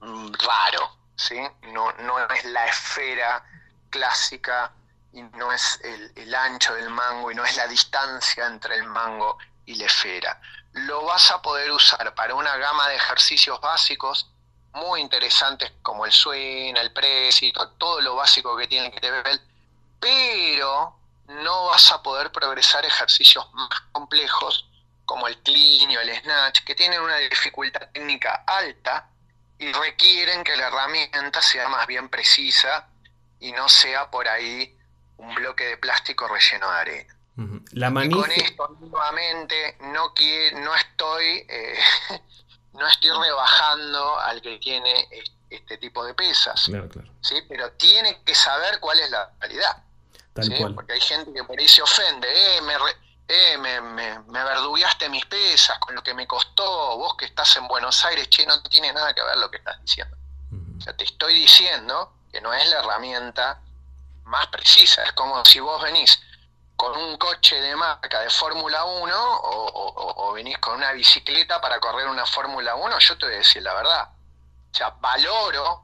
mm, 0.00 0.32
raro, 0.34 0.96
¿sí? 1.16 1.40
No, 1.72 1.92
no 1.92 2.28
es 2.30 2.44
la 2.44 2.66
esfera 2.66 3.44
clásica 3.90 4.72
y 5.12 5.22
no 5.22 5.52
es 5.52 5.80
el, 5.82 6.34
ancho 6.34 6.74
del 6.74 6.90
mango 6.90 7.30
y 7.30 7.34
no 7.34 7.44
es 7.44 7.56
la 7.56 7.66
distancia 7.68 8.46
entre 8.46 8.76
el 8.76 8.84
mango 8.84 9.38
y 9.66 9.76
la 9.76 9.86
esfera. 9.86 10.40
Lo 10.72 11.04
vas 11.04 11.30
a 11.30 11.40
poder 11.40 11.70
usar 11.70 12.14
para 12.14 12.34
una 12.34 12.56
gama 12.56 12.88
de 12.88 12.96
ejercicios 12.96 13.60
básicos 13.60 14.30
muy 14.74 15.00
interesantes 15.00 15.72
como 15.82 16.04
el 16.04 16.12
swing, 16.12 16.74
el 16.76 16.92
press 16.92 17.42
y 17.42 17.52
todo, 17.52 18.00
lo 18.00 18.16
básico 18.16 18.56
que 18.56 18.66
tiene 18.66 18.90
que 18.90 19.10
ver, 19.10 19.40
pero 20.00 20.96
no 21.26 21.66
vas 21.66 21.92
a 21.92 22.02
poder 22.02 22.30
progresar 22.30 22.84
ejercicios 22.84 23.52
más 23.54 23.80
complejos 23.92 24.68
como 25.04 25.28
el 25.28 25.38
clean 25.42 25.96
o 25.96 26.00
el 26.00 26.14
snatch, 26.20 26.64
que 26.64 26.74
tienen 26.74 27.00
una 27.00 27.16
dificultad 27.18 27.88
técnica 27.92 28.44
alta 28.46 29.08
y 29.58 29.72
requieren 29.72 30.42
que 30.42 30.56
la 30.56 30.68
herramienta 30.68 31.40
sea 31.40 31.68
más 31.68 31.86
bien 31.86 32.08
precisa 32.08 32.88
y 33.38 33.52
no 33.52 33.68
sea 33.68 34.10
por 34.10 34.28
ahí 34.28 34.76
un 35.18 35.34
bloque 35.34 35.64
de 35.64 35.76
plástico 35.76 36.26
relleno 36.26 36.70
de 36.70 36.76
arena. 36.76 37.14
La 37.72 37.88
y 38.04 38.10
con 38.10 38.30
esto 38.30 38.68
nuevamente 38.80 39.76
no, 39.80 40.12
no 40.60 40.74
estoy 40.74 41.44
eh, 41.48 41.78
no 42.74 42.86
estoy 42.88 43.10
rebajando 43.10 44.18
al 44.20 44.42
que 44.42 44.58
tiene 44.58 45.08
este 45.48 45.78
tipo 45.78 46.04
de 46.04 46.14
pesas, 46.14 46.60
¿sí? 47.20 47.36
pero 47.48 47.70
tiene 47.72 48.22
que 48.24 48.34
saber 48.34 48.80
cuál 48.80 48.98
es 49.00 49.10
la 49.10 49.30
realidad. 49.40 49.82
Porque 50.74 50.94
hay 50.94 51.00
gente 51.00 51.32
que 51.32 51.44
por 51.44 51.58
ahí 51.58 51.68
se 51.68 51.80
ofende, 51.80 52.26
eh, 52.28 52.60
me, 52.62 52.74
eh, 53.28 53.56
me, 53.58 53.80
me, 53.80 54.44
verdugueaste 54.44 55.08
mis 55.08 55.24
pesas 55.26 55.78
con 55.78 55.94
lo 55.94 56.02
que 56.02 56.12
me 56.12 56.26
costó, 56.26 56.98
vos 56.98 57.16
que 57.16 57.26
estás 57.26 57.56
en 57.56 57.68
Buenos 57.68 58.04
Aires, 58.04 58.28
che, 58.28 58.44
no 58.44 58.60
tiene 58.62 58.92
nada 58.92 59.14
que 59.14 59.22
ver 59.22 59.36
lo 59.36 59.48
que 59.48 59.58
estás 59.58 59.80
diciendo. 59.80 60.16
O 60.76 60.80
sea, 60.80 60.96
te 60.96 61.04
estoy 61.04 61.34
diciendo 61.34 62.12
que 62.32 62.40
no 62.40 62.52
es 62.52 62.68
la 62.68 62.80
herramienta 62.80 63.60
más 64.24 64.48
precisa, 64.48 65.04
es 65.04 65.12
como 65.12 65.44
si 65.44 65.60
vos 65.60 65.80
venís 65.82 66.20
con 66.76 66.96
un 66.96 67.16
coche 67.16 67.60
de 67.60 67.76
marca 67.76 68.20
de 68.20 68.30
Fórmula 68.30 68.84
1 68.84 69.14
o, 69.16 70.28
o, 70.28 70.32
venís 70.32 70.58
con 70.58 70.74
una 70.74 70.92
bicicleta 70.92 71.60
para 71.60 71.78
correr 71.78 72.08
una 72.08 72.26
Fórmula 72.26 72.74
1, 72.74 72.98
yo 72.98 73.18
te 73.18 73.26
voy 73.26 73.34
a 73.36 73.38
decir 73.38 73.62
la 73.62 73.74
verdad. 73.74 74.08
O 74.72 74.76
sea, 74.76 74.90
valoro 74.90 75.82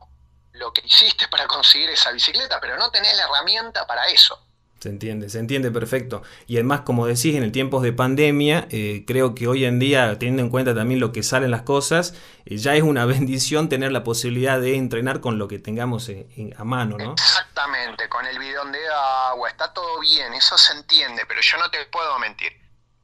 lo 0.52 0.72
que 0.72 0.82
hiciste 0.84 1.28
para 1.28 1.46
conseguir 1.46 1.90
esa 1.90 2.10
bicicleta, 2.10 2.60
pero 2.60 2.76
no 2.76 2.90
tenés 2.90 3.16
la 3.16 3.24
herramienta 3.24 3.86
para 3.86 4.06
eso. 4.06 4.49
Se 4.80 4.88
entiende, 4.88 5.28
se 5.28 5.38
entiende 5.38 5.70
perfecto. 5.70 6.22
Y 6.46 6.56
además, 6.56 6.80
como 6.80 7.06
decís, 7.06 7.34
en 7.34 7.42
el 7.42 7.52
tiempos 7.52 7.82
de 7.82 7.92
pandemia, 7.92 8.66
eh, 8.70 9.04
creo 9.06 9.34
que 9.34 9.46
hoy 9.46 9.66
en 9.66 9.78
día, 9.78 10.18
teniendo 10.18 10.42
en 10.42 10.48
cuenta 10.48 10.74
también 10.74 11.00
lo 11.00 11.12
que 11.12 11.22
salen 11.22 11.50
las 11.50 11.62
cosas, 11.62 12.14
eh, 12.46 12.56
ya 12.56 12.74
es 12.74 12.82
una 12.82 13.04
bendición 13.06 13.68
tener 13.68 13.92
la 13.92 14.04
posibilidad 14.04 14.58
de 14.58 14.76
entrenar 14.76 15.20
con 15.20 15.38
lo 15.38 15.48
que 15.48 15.58
tengamos 15.58 16.10
a 16.56 16.64
mano, 16.64 16.96
¿no? 16.96 17.12
Exactamente, 17.12 18.08
con 18.08 18.24
el 18.24 18.38
bidón 18.38 18.72
de 18.72 18.78
agua, 19.28 19.50
está 19.50 19.70
todo 19.74 20.00
bien, 20.00 20.32
eso 20.32 20.56
se 20.56 20.72
entiende, 20.72 21.24
pero 21.28 21.42
yo 21.42 21.58
no 21.58 21.70
te 21.70 21.84
puedo 21.86 22.18
mentir. 22.18 22.52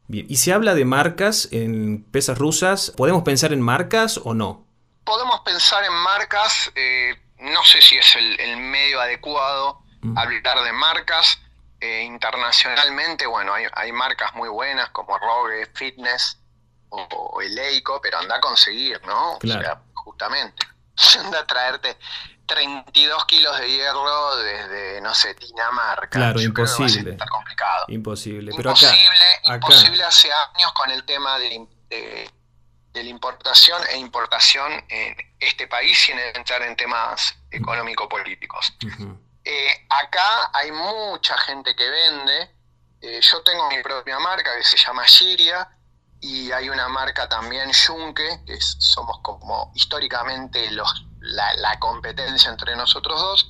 Bien, 0.08 0.24
y 0.28 0.36
se 0.36 0.52
habla 0.52 0.74
de 0.74 0.84
marcas 0.86 1.48
en 1.52 2.04
pesas 2.04 2.38
rusas, 2.38 2.92
¿podemos 2.96 3.22
pensar 3.22 3.52
en 3.52 3.60
marcas 3.60 4.18
o 4.24 4.32
no? 4.32 4.64
Podemos 5.04 5.40
pensar 5.40 5.84
en 5.84 5.92
marcas, 5.92 6.72
eh, 6.74 7.14
no 7.40 7.62
sé 7.64 7.82
si 7.82 7.96
es 7.96 8.16
el, 8.16 8.56
medio 8.56 9.00
adecuado 9.00 9.82
mm. 10.00 10.16
hablar 10.16 10.64
de 10.64 10.72
marcas 10.72 11.40
eh, 11.86 12.02
internacionalmente, 12.02 13.26
bueno, 13.26 13.52
hay, 13.54 13.92
marcas 13.92 14.34
muy 14.34 14.48
buenas 14.48 14.90
como 14.90 15.16
Rogue 15.18 15.70
Fitness 15.74 16.38
o, 16.88 17.40
Eleico, 17.40 18.00
pero 18.02 18.18
anda 18.18 18.36
a 18.36 18.40
conseguir, 18.40 19.00
¿no? 19.06 19.38
Claro. 19.38 19.60
O 19.60 19.64
sea, 19.64 19.82
justamente. 19.94 20.66
Anda 21.20 21.40
a 21.40 21.46
traerte 21.46 21.98
32 22.46 23.24
kilos 23.26 23.58
de 23.58 23.70
hierro 23.70 24.36
desde, 24.36 25.00
no 25.00 25.14
sé, 25.14 25.34
Dinamarca. 25.34 26.08
Claro, 26.08 26.40
imposible. 26.40 27.16
complicado. 27.30 27.84
Imposible. 27.88 28.52
Pero 28.56 28.70
imposible, 28.70 29.18
imposible 29.44 30.04
hace 30.04 30.30
años 30.32 30.72
con 30.72 30.90
el 30.90 31.04
tema 31.04 31.38
de, 31.38 32.30
la 32.94 33.02
importación 33.02 33.82
e 33.90 33.98
importación 33.98 34.72
en 34.88 35.14
este 35.38 35.66
país 35.66 35.98
sin 35.98 36.18
entrar 36.18 36.62
en 36.62 36.74
temas 36.76 37.36
económico-políticos. 37.50 38.74
Eh, 39.48 39.86
acá 39.88 40.50
hay 40.52 40.72
mucha 40.72 41.38
gente 41.38 41.76
que 41.76 41.88
vende. 41.88 42.50
Eh, 43.00 43.20
yo 43.20 43.42
tengo 43.44 43.68
mi 43.68 43.80
propia 43.80 44.18
marca 44.18 44.56
que 44.56 44.64
se 44.64 44.76
llama 44.76 45.04
Shiria 45.06 45.70
y 46.20 46.50
hay 46.50 46.68
una 46.68 46.88
marca 46.88 47.28
también 47.28 47.70
Junke, 47.72 48.42
que 48.44 48.58
somos 48.60 49.20
como 49.22 49.70
históricamente 49.76 50.68
los, 50.72 51.06
la, 51.20 51.78
competencia 51.78 52.50
entre 52.50 52.74
nosotros 52.74 53.20
dos. 53.20 53.48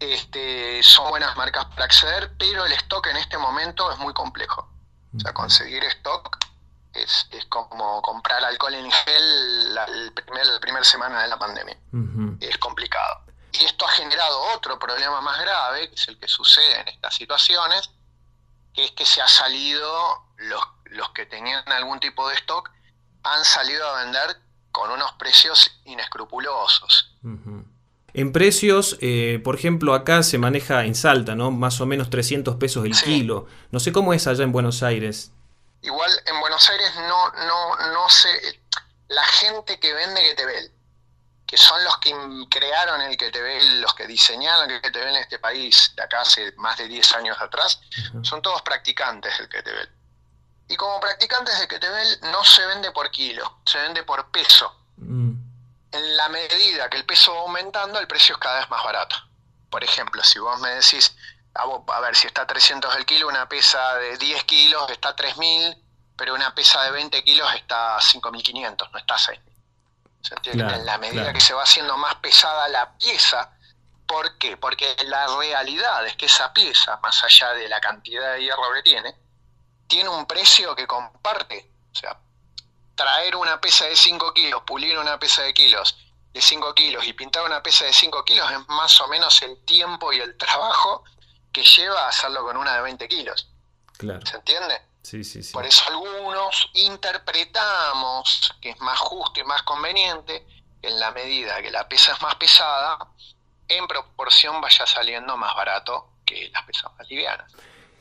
este, 0.00 0.82
son 0.82 1.10
buenas 1.10 1.36
marcas 1.36 1.66
para 1.66 1.84
acceder, 1.84 2.34
pero 2.38 2.64
el 2.64 2.72
stock 2.72 3.06
en 3.08 3.18
este 3.18 3.36
momento 3.36 3.92
es 3.92 3.98
muy 3.98 4.14
complejo. 4.14 4.66
O 5.14 5.20
sea, 5.20 5.34
conseguir 5.34 5.84
stock 5.84 6.38
es, 6.94 7.28
como 7.50 8.00
comprar 8.00 8.42
alcohol 8.42 8.72
en 8.72 8.90
gel 8.90 9.74
la, 9.74 9.84
el 9.84 10.14
primer, 10.14 10.46
primera 10.62 10.84
semana 10.84 11.20
de 11.20 11.28
la 11.28 11.38
pandemia. 11.38 11.76
Es 12.40 12.56
complicado. 12.56 13.26
Y 13.52 13.64
esto 13.64 13.86
ha 13.86 13.90
generado 13.90 14.55
otro 14.66 14.78
problema 14.78 15.20
más 15.20 15.40
grave, 15.40 15.88
que 15.88 15.94
es 15.94 16.08
el 16.08 16.18
que 16.18 16.28
sucede 16.28 16.80
en 16.80 16.88
estas 16.88 17.14
situaciones, 17.14 17.90
que 18.74 18.84
es 18.84 18.90
que 18.92 19.06
se 19.06 19.22
ha 19.22 19.28
salido, 19.28 19.88
los, 20.36 20.60
los 20.86 21.10
que 21.10 21.24
tenían 21.26 21.62
algún 21.72 22.00
tipo 22.00 22.28
de 22.28 22.34
stock, 22.34 22.70
han 23.22 23.44
salido 23.44 23.86
a 23.88 24.04
vender 24.04 24.36
con 24.72 24.90
unos 24.90 25.12
precios 25.12 25.80
inescrupulosos. 25.84 27.16
En 28.12 28.32
precios, 28.32 28.98
eh, 29.00 29.40
por 29.42 29.54
ejemplo, 29.54 29.94
acá 29.94 30.22
se 30.22 30.38
maneja 30.38 30.84
en 30.84 30.94
Salta, 30.94 31.34
¿no? 31.34 31.50
Más 31.50 31.80
o 31.80 31.86
menos 31.86 32.10
300 32.10 32.56
pesos 32.56 32.84
el 32.84 32.92
kilo. 32.92 33.46
No 33.70 33.80
sé 33.80 33.92
cómo 33.92 34.12
es 34.12 34.26
allá 34.26 34.44
en 34.44 34.52
Buenos 34.52 34.82
Aires. 34.82 35.32
Igual 35.82 36.10
en 36.26 36.40
Buenos 36.40 36.68
Aires 36.68 36.92
no, 36.96 37.30
no, 37.46 37.92
no 37.92 38.08
sé. 38.08 38.28
La 39.08 39.24
gente 39.24 39.78
que 39.78 39.92
vende 39.92 40.20
Getebel, 40.20 40.72
que 41.46 41.56
son 41.56 41.82
los 41.84 41.96
que 41.98 42.12
crearon 42.50 43.00
el 43.02 43.16
Getebel, 43.16 43.80
los 43.80 43.94
que 43.94 44.06
diseñaron 44.06 44.70
el 44.70 44.80
Getebel 44.80 45.10
en 45.10 45.22
este 45.22 45.38
país 45.38 45.92
de 45.94 46.02
acá 46.02 46.22
hace 46.22 46.52
más 46.56 46.76
de 46.76 46.88
10 46.88 47.12
años 47.12 47.40
atrás, 47.40 47.80
son 48.22 48.42
todos 48.42 48.62
practicantes 48.62 49.38
del 49.38 49.48
Getebel. 49.48 49.88
Y 50.68 50.76
como 50.76 50.98
practicantes 50.98 51.58
de 51.60 51.68
Ketebel 51.68 52.20
no 52.32 52.42
se 52.42 52.66
vende 52.66 52.90
por 52.90 53.10
kilo, 53.10 53.60
se 53.64 53.78
vende 53.78 54.02
por 54.02 54.30
peso. 54.32 54.74
Mm. 54.96 55.34
En 55.92 56.16
la 56.16 56.28
medida 56.28 56.90
que 56.90 56.96
el 56.96 57.06
peso 57.06 57.32
va 57.32 57.40
aumentando, 57.42 58.00
el 58.00 58.08
precio 58.08 58.34
es 58.34 58.40
cada 58.40 58.58
vez 58.58 58.68
más 58.68 58.82
barato. 58.82 59.16
Por 59.70 59.84
ejemplo, 59.84 60.24
si 60.24 60.40
vos 60.40 60.58
me 60.60 60.70
decís, 60.70 61.16
a, 61.54 62.00
ver, 62.00 62.16
si 62.16 62.26
está 62.26 62.42
a 62.42 62.46
300 62.46 62.94
el 62.96 63.06
kilo, 63.06 63.28
una 63.28 63.48
pesa 63.48 63.94
de 63.96 64.16
10 64.16 64.44
kilos 64.44 64.90
está 64.90 65.10
a 65.10 65.16
3.000, 65.16 65.80
pero 66.16 66.34
una 66.34 66.54
pesa 66.54 66.82
de 66.82 66.90
20 66.90 67.22
kilos 67.22 67.48
está 67.54 67.96
a 67.96 68.00
5.500, 68.00 68.90
no 68.90 68.98
está 68.98 69.14
a 69.14 69.18
6.000. 69.18 69.55
¿Se 70.26 70.34
entiende? 70.34 70.74
en 70.74 70.86
la 70.86 70.98
medida 70.98 71.32
que 71.32 71.40
se 71.40 71.54
va 71.54 71.62
haciendo 71.62 71.96
más 71.96 72.16
pesada 72.16 72.68
la 72.68 72.96
pieza, 72.98 73.52
¿por 74.06 74.38
qué? 74.38 74.56
Porque 74.56 74.96
la 75.06 75.26
realidad 75.38 76.04
es 76.06 76.16
que 76.16 76.26
esa 76.26 76.52
pieza, 76.52 76.96
más 77.02 77.22
allá 77.22 77.52
de 77.54 77.68
la 77.68 77.80
cantidad 77.80 78.34
de 78.34 78.42
hierro 78.42 78.72
que 78.74 78.82
tiene, 78.82 79.14
tiene 79.86 80.08
un 80.08 80.26
precio 80.26 80.74
que 80.74 80.86
comparte. 80.86 81.70
O 81.92 81.94
sea, 81.94 82.18
traer 82.96 83.36
una 83.36 83.60
pesa 83.60 83.86
de 83.86 83.94
5 83.94 84.32
kilos, 84.34 84.62
pulir 84.66 84.98
una 84.98 85.18
pesa 85.18 85.42
de 85.42 85.54
kilos 85.54 85.96
de 86.32 86.42
5 86.42 86.74
kilos 86.74 87.06
y 87.06 87.12
pintar 87.14 87.44
una 87.44 87.62
pesa 87.62 87.86
de 87.86 87.92
5 87.92 88.24
kilos 88.24 88.50
es 88.50 88.68
más 88.68 89.00
o 89.00 89.08
menos 89.08 89.40
el 89.42 89.64
tiempo 89.64 90.12
y 90.12 90.20
el 90.20 90.36
trabajo 90.36 91.02
que 91.50 91.62
lleva 91.62 92.08
hacerlo 92.08 92.42
con 92.42 92.56
una 92.56 92.74
de 92.74 92.82
20 92.82 93.08
kilos. 93.08 93.48
Claro. 93.96 94.26
¿Se 94.26 94.36
entiende? 94.36 94.82
Sí, 95.06 95.22
sí, 95.22 95.40
sí. 95.40 95.52
Por 95.52 95.64
eso 95.64 95.84
algunos 95.88 96.68
interpretamos 96.74 98.52
que 98.60 98.70
es 98.70 98.80
más 98.80 98.98
justo 98.98 99.38
y 99.38 99.44
más 99.44 99.62
conveniente 99.62 100.44
que 100.82 100.88
en 100.88 100.98
la 100.98 101.12
medida 101.12 101.62
que 101.62 101.70
la 101.70 101.88
pesa 101.88 102.14
es 102.14 102.22
más 102.22 102.34
pesada, 102.34 102.98
en 103.68 103.86
proporción 103.86 104.60
vaya 104.60 104.84
saliendo 104.84 105.36
más 105.36 105.54
barato 105.54 106.08
que 106.24 106.50
las 106.52 106.64
pesas 106.64 106.90
más 106.98 107.08
livianas. 107.08 107.52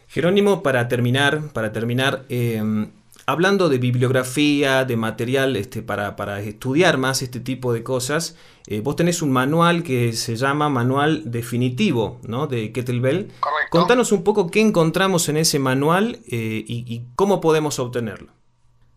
Jerónimo, 0.08 0.64
para 0.64 0.88
terminar, 0.88 1.54
para 1.54 1.72
terminar, 1.72 2.26
em, 2.28 2.92
hablando 3.28 3.70
de 3.70 3.78
bibliografía, 3.78 4.84
de 4.84 4.98
material 4.98 5.58
este, 5.58 5.84
para, 5.84 6.40
estudiar 6.40 6.98
más 6.98 7.22
este 7.22 7.40
tipo 7.40 7.72
de 7.72 7.84
cosas, 7.84 8.36
eh, 8.68 8.82
vos 8.82 8.96
tenés 8.96 9.22
un 9.22 9.32
manual 9.32 9.84
que 9.84 10.14
se 10.14 10.36
llama 10.36 10.70
Manual 10.70 11.22
Definitivo 11.30 12.20
¿no? 12.24 12.48
de 12.48 12.74
Kettlebell. 12.74 13.32
Correcto. 13.40 13.70
Contanos 13.70 14.12
un 14.12 14.24
poco 14.24 14.50
qué 14.50 14.60
encontramos 14.60 15.30
en 15.30 15.38
ese 15.38 15.60
manual 15.60 16.16
eh, 16.28 16.64
y, 16.68 17.06
cómo 17.16 17.42
podemos 17.42 17.78
obtenerlo. 17.78 18.34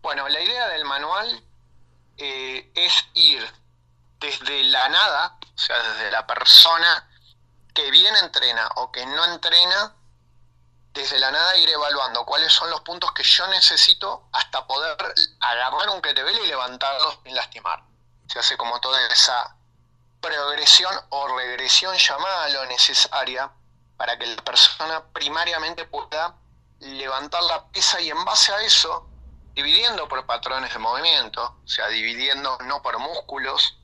Bueno, 0.01 0.27
la 0.27 0.41
idea 0.41 0.69
del 0.69 0.85
manual 0.85 1.43
eh, 2.17 2.71
es 2.73 2.93
ir 3.13 3.45
desde 4.19 4.63
la 4.63 4.89
nada, 4.89 5.37
o 5.43 5.57
sea, 5.57 5.77
desde 5.93 6.11
la 6.11 6.25
persona 6.25 7.07
que 7.71 7.91
bien 7.91 8.15
entrena 8.23 8.67
o 8.77 8.91
que 8.91 9.05
no 9.05 9.25
entrena, 9.25 9.93
desde 10.93 11.19
la 11.19 11.29
nada 11.29 11.55
ir 11.57 11.69
evaluando 11.69 12.25
cuáles 12.25 12.51
son 12.51 12.71
los 12.71 12.81
puntos 12.81 13.11
que 13.11 13.21
yo 13.21 13.45
necesito 13.49 14.29
hasta 14.33 14.65
poder 14.65 14.97
agarrar 15.41 15.89
un 15.89 16.01
kettlebell 16.01 16.39
y 16.43 16.47
levantarlo 16.47 17.21
sin 17.23 17.35
lastimar. 17.35 17.83
Se 18.27 18.39
hace 18.39 18.57
como 18.57 18.79
toda 18.79 18.99
esa 19.07 19.55
progresión 20.21 20.93
o 21.09 21.37
regresión, 21.37 21.95
lo 22.53 22.65
necesaria 22.65 23.51
para 23.97 24.17
que 24.17 24.25
la 24.27 24.41
persona 24.41 25.03
primariamente 25.13 25.85
pueda 25.85 26.35
levantar 26.79 27.43
la 27.43 27.67
pieza 27.67 27.99
y 27.99 28.09
en 28.09 28.23
base 28.23 28.53
a 28.53 28.61
eso, 28.61 29.09
dividiendo 29.53 30.07
por 30.07 30.25
patrones 30.25 30.71
de 30.71 30.79
movimiento, 30.79 31.59
o 31.63 31.67
sea, 31.67 31.87
dividiendo 31.87 32.57
no 32.65 32.81
por 32.81 32.97
músculos, 32.99 33.77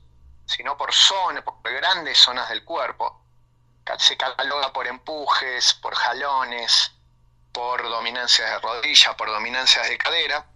sino 0.46 0.76
por 0.76 0.94
zonas, 0.94 1.44
por 1.44 1.60
grandes 1.62 2.18
zonas 2.18 2.48
del 2.48 2.64
cuerpo. 2.64 3.22
Se 3.98 4.16
cataloga 4.16 4.72
por 4.72 4.86
empujes, 4.86 5.74
por 5.74 5.94
jalones, 5.94 6.92
por 7.52 7.82
dominancias 7.82 8.50
de 8.50 8.58
rodilla, 8.58 9.16
por 9.16 9.28
dominancias 9.28 9.88
de 9.88 9.98
cadera, 9.98 10.46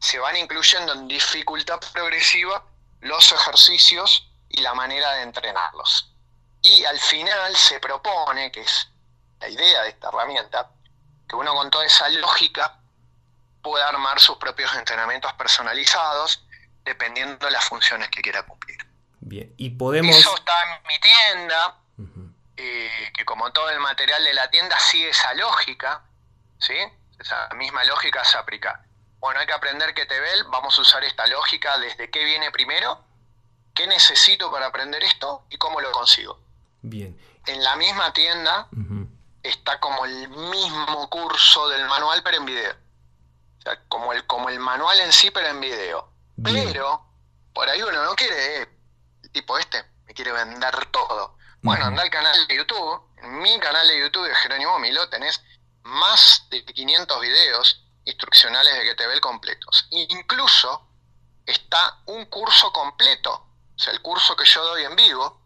se 0.00 0.18
van 0.18 0.36
incluyendo 0.36 0.92
en 0.92 1.08
dificultad 1.08 1.80
progresiva 1.92 2.64
los 3.00 3.32
ejercicios 3.32 4.27
y 4.48 4.60
la 4.60 4.74
manera 4.74 5.12
de 5.14 5.22
entrenarlos. 5.22 6.12
Y 6.62 6.84
al 6.84 6.98
final 6.98 7.54
se 7.56 7.80
propone, 7.80 8.50
que 8.50 8.60
es 8.60 8.88
la 9.40 9.48
idea 9.48 9.82
de 9.82 9.90
esta 9.90 10.08
herramienta, 10.08 10.70
que 11.28 11.36
uno 11.36 11.54
con 11.54 11.70
toda 11.70 11.84
esa 11.84 12.08
lógica 12.08 12.78
pueda 13.62 13.88
armar 13.88 14.18
sus 14.18 14.36
propios 14.38 14.74
entrenamientos 14.74 15.32
personalizados 15.34 16.44
dependiendo 16.84 17.46
de 17.46 17.52
las 17.52 17.64
funciones 17.64 18.08
que 18.08 18.22
quiera 18.22 18.42
cumplir. 18.42 18.78
Bien, 19.20 19.52
y 19.56 19.70
podemos... 19.70 20.16
Eso 20.16 20.34
está 20.34 20.52
en 20.76 20.86
mi 20.86 20.98
tienda, 21.00 21.76
eh, 22.56 23.12
que 23.14 23.24
como 23.24 23.52
todo 23.52 23.68
el 23.70 23.80
material 23.80 24.24
de 24.24 24.34
la 24.34 24.48
tienda 24.50 24.78
sigue 24.78 25.10
esa 25.10 25.34
lógica, 25.34 26.02
¿Sí? 26.58 26.74
Esa 27.18 27.48
misma 27.54 27.84
lógica 27.84 28.24
se 28.24 28.36
aplica. 28.36 28.84
Bueno, 29.20 29.40
hay 29.40 29.46
que 29.46 29.52
aprender 29.52 29.94
que 29.94 30.06
Tebel, 30.06 30.44
vamos 30.44 30.78
a 30.78 30.82
usar 30.82 31.02
esta 31.04 31.26
lógica 31.26 31.78
desde 31.78 32.10
qué 32.10 32.24
viene 32.24 32.50
primero, 32.50 33.04
qué 33.78 33.86
necesito 33.86 34.50
para 34.50 34.66
aprender 34.66 35.02
esto 35.04 35.44
y 35.50 35.56
cómo 35.56 35.80
lo 35.80 35.92
consigo. 35.92 36.40
Bien. 36.82 37.16
En 37.46 37.62
la 37.62 37.76
misma 37.76 38.12
tienda 38.12 38.68
está 39.40 39.78
como 39.78 40.04
el 40.04 40.28
mismo 40.28 41.08
curso 41.08 41.68
del 41.68 41.86
manual, 41.86 42.20
pero 42.24 42.38
en 42.38 42.44
video. 42.44 42.72
O 42.72 43.62
sea, 43.62 43.80
como 43.88 44.12
el, 44.12 44.26
como 44.26 44.48
el 44.48 44.58
manual 44.58 44.98
en 44.98 45.12
sí, 45.12 45.30
pero 45.30 45.46
en 45.46 45.60
video. 45.60 46.10
Pero, 46.42 47.04
por 47.52 47.68
ahí 47.68 47.80
uno 47.80 48.02
no 48.02 48.14
quiere, 48.16 48.62
eh, 48.62 48.68
tipo 49.32 49.56
este, 49.56 49.84
me 50.06 50.12
quiere 50.12 50.32
vender 50.32 50.86
todo. 50.86 51.36
Bueno, 51.62 51.84
anda 51.84 52.02
al 52.02 52.10
canal 52.10 52.46
de 52.48 52.56
YouTube, 52.56 53.02
en 53.22 53.38
mi 53.38 53.60
canal 53.60 53.86
de 53.86 54.00
YouTube 54.00 54.26
de 54.26 54.34
Jerónimo 54.34 54.78
Milo 54.80 55.08
tenés 55.08 55.40
más 55.82 56.46
de 56.50 56.64
500 56.64 57.20
videos 57.20 57.84
instruccionales 58.04 58.74
de 58.74 58.92
GTBL 58.92 59.20
completos. 59.20 59.86
Incluso 59.90 60.88
está 61.46 62.00
un 62.06 62.26
curso 62.26 62.72
completo, 62.72 63.47
o 63.78 63.80
sea, 63.80 63.92
el 63.92 64.02
curso 64.02 64.34
que 64.34 64.44
yo 64.44 64.64
doy 64.64 64.84
en 64.84 64.96
vivo, 64.96 65.40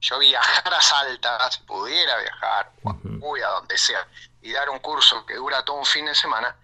yo 0.00 0.18
viajar 0.18 0.72
a 0.72 0.80
Salta, 0.80 1.50
si 1.50 1.60
pudiera 1.64 2.16
viajar, 2.18 2.72
o 3.20 3.36
a 3.36 3.50
donde 3.50 3.76
sea, 3.76 4.06
y 4.40 4.52
dar 4.52 4.70
un 4.70 4.78
curso 4.78 5.26
que 5.26 5.34
dura 5.34 5.64
todo 5.64 5.76
un 5.76 5.86
fin 5.86 6.06
de 6.06 6.14
semana, 6.14 6.56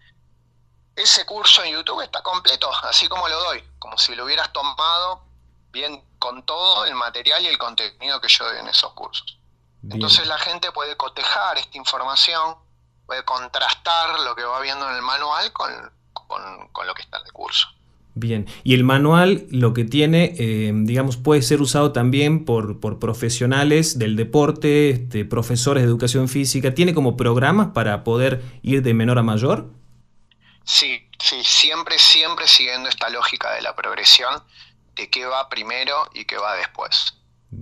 ese 0.94 1.26
curso 1.26 1.62
en 1.62 1.72
YouTube 1.72 2.02
está 2.02 2.22
completo, 2.22 2.70
así 2.84 3.08
como 3.08 3.28
lo 3.28 3.38
doy, 3.44 3.62
como 3.78 3.98
si 3.98 4.14
lo 4.14 4.24
hubieras 4.24 4.52
tomado 4.52 5.22
bien 5.70 6.02
con 6.18 6.44
todo 6.44 6.84
el 6.86 6.94
material 6.94 7.42
y 7.42 7.48
el 7.48 7.58
contenido 7.58 8.20
que 8.20 8.28
yo 8.28 8.44
doy 8.44 8.58
en 8.58 8.68
esos 8.68 8.92
cursos. 8.94 9.38
Entonces 9.88 10.26
la 10.26 10.38
gente 10.38 10.72
puede 10.72 10.96
cotejar 10.96 11.56
esta 11.58 11.76
información 11.76 12.56
puede 13.08 13.24
contrastar 13.24 14.20
lo 14.20 14.36
que 14.36 14.44
va 14.44 14.60
viendo 14.60 14.86
en 14.90 14.96
el 14.96 15.02
manual 15.02 15.50
con, 15.54 15.72
lo 16.86 16.94
que 16.94 17.02
está 17.02 17.16
en 17.16 17.24
el 17.24 17.32
curso. 17.32 17.66
Bien, 18.20 18.46
y 18.64 18.74
el 18.74 18.82
manual 18.82 19.46
lo 19.50 19.72
que 19.72 19.84
tiene, 19.84 20.34
eh, 20.38 20.72
digamos, 20.74 21.16
puede 21.16 21.40
ser 21.40 21.62
usado 21.62 21.92
también 21.92 22.44
por, 22.44 22.80
profesionales 22.98 23.96
del 23.96 24.16
deporte, 24.16 24.90
este, 24.90 25.24
profesores 25.24 25.84
de 25.84 25.88
educación 25.88 26.28
física, 26.28 26.74
¿tiene 26.74 26.94
como 26.94 27.16
programas 27.16 27.68
para 27.68 28.02
poder 28.02 28.42
ir 28.62 28.82
de 28.82 28.92
menor 28.92 29.18
a 29.18 29.22
mayor? 29.22 29.70
Sí, 30.64 31.08
sí, 31.20 31.36
siempre, 31.44 31.96
siempre 31.98 32.48
siguiendo 32.48 32.88
esta 32.88 33.08
lógica 33.08 33.52
de 33.52 33.62
la 33.62 33.76
progresión, 33.76 34.42
de 34.96 35.08
qué 35.08 35.24
va 35.24 35.48
primero 35.48 36.10
y 36.12 36.24
qué 36.24 36.38
va 36.38 36.56
después. 36.56 37.14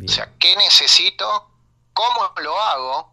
O 0.02 0.08
sea, 0.08 0.32
¿qué 0.38 0.56
necesito? 0.56 1.50
¿Cómo 1.92 2.32
lo 2.42 2.58
hago? 2.58 3.12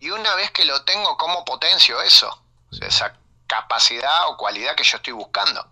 Y 0.00 0.10
una 0.10 0.34
vez 0.34 0.50
que 0.50 0.64
lo 0.64 0.82
tengo, 0.82 1.16
¿cómo 1.16 1.44
potencio 1.44 2.02
eso? 2.02 2.42
esa 2.80 3.14
capacidad 3.46 4.28
o 4.28 4.36
cualidad 4.36 4.74
que 4.74 4.82
yo 4.82 4.96
estoy 4.96 5.12
buscando. 5.12 5.71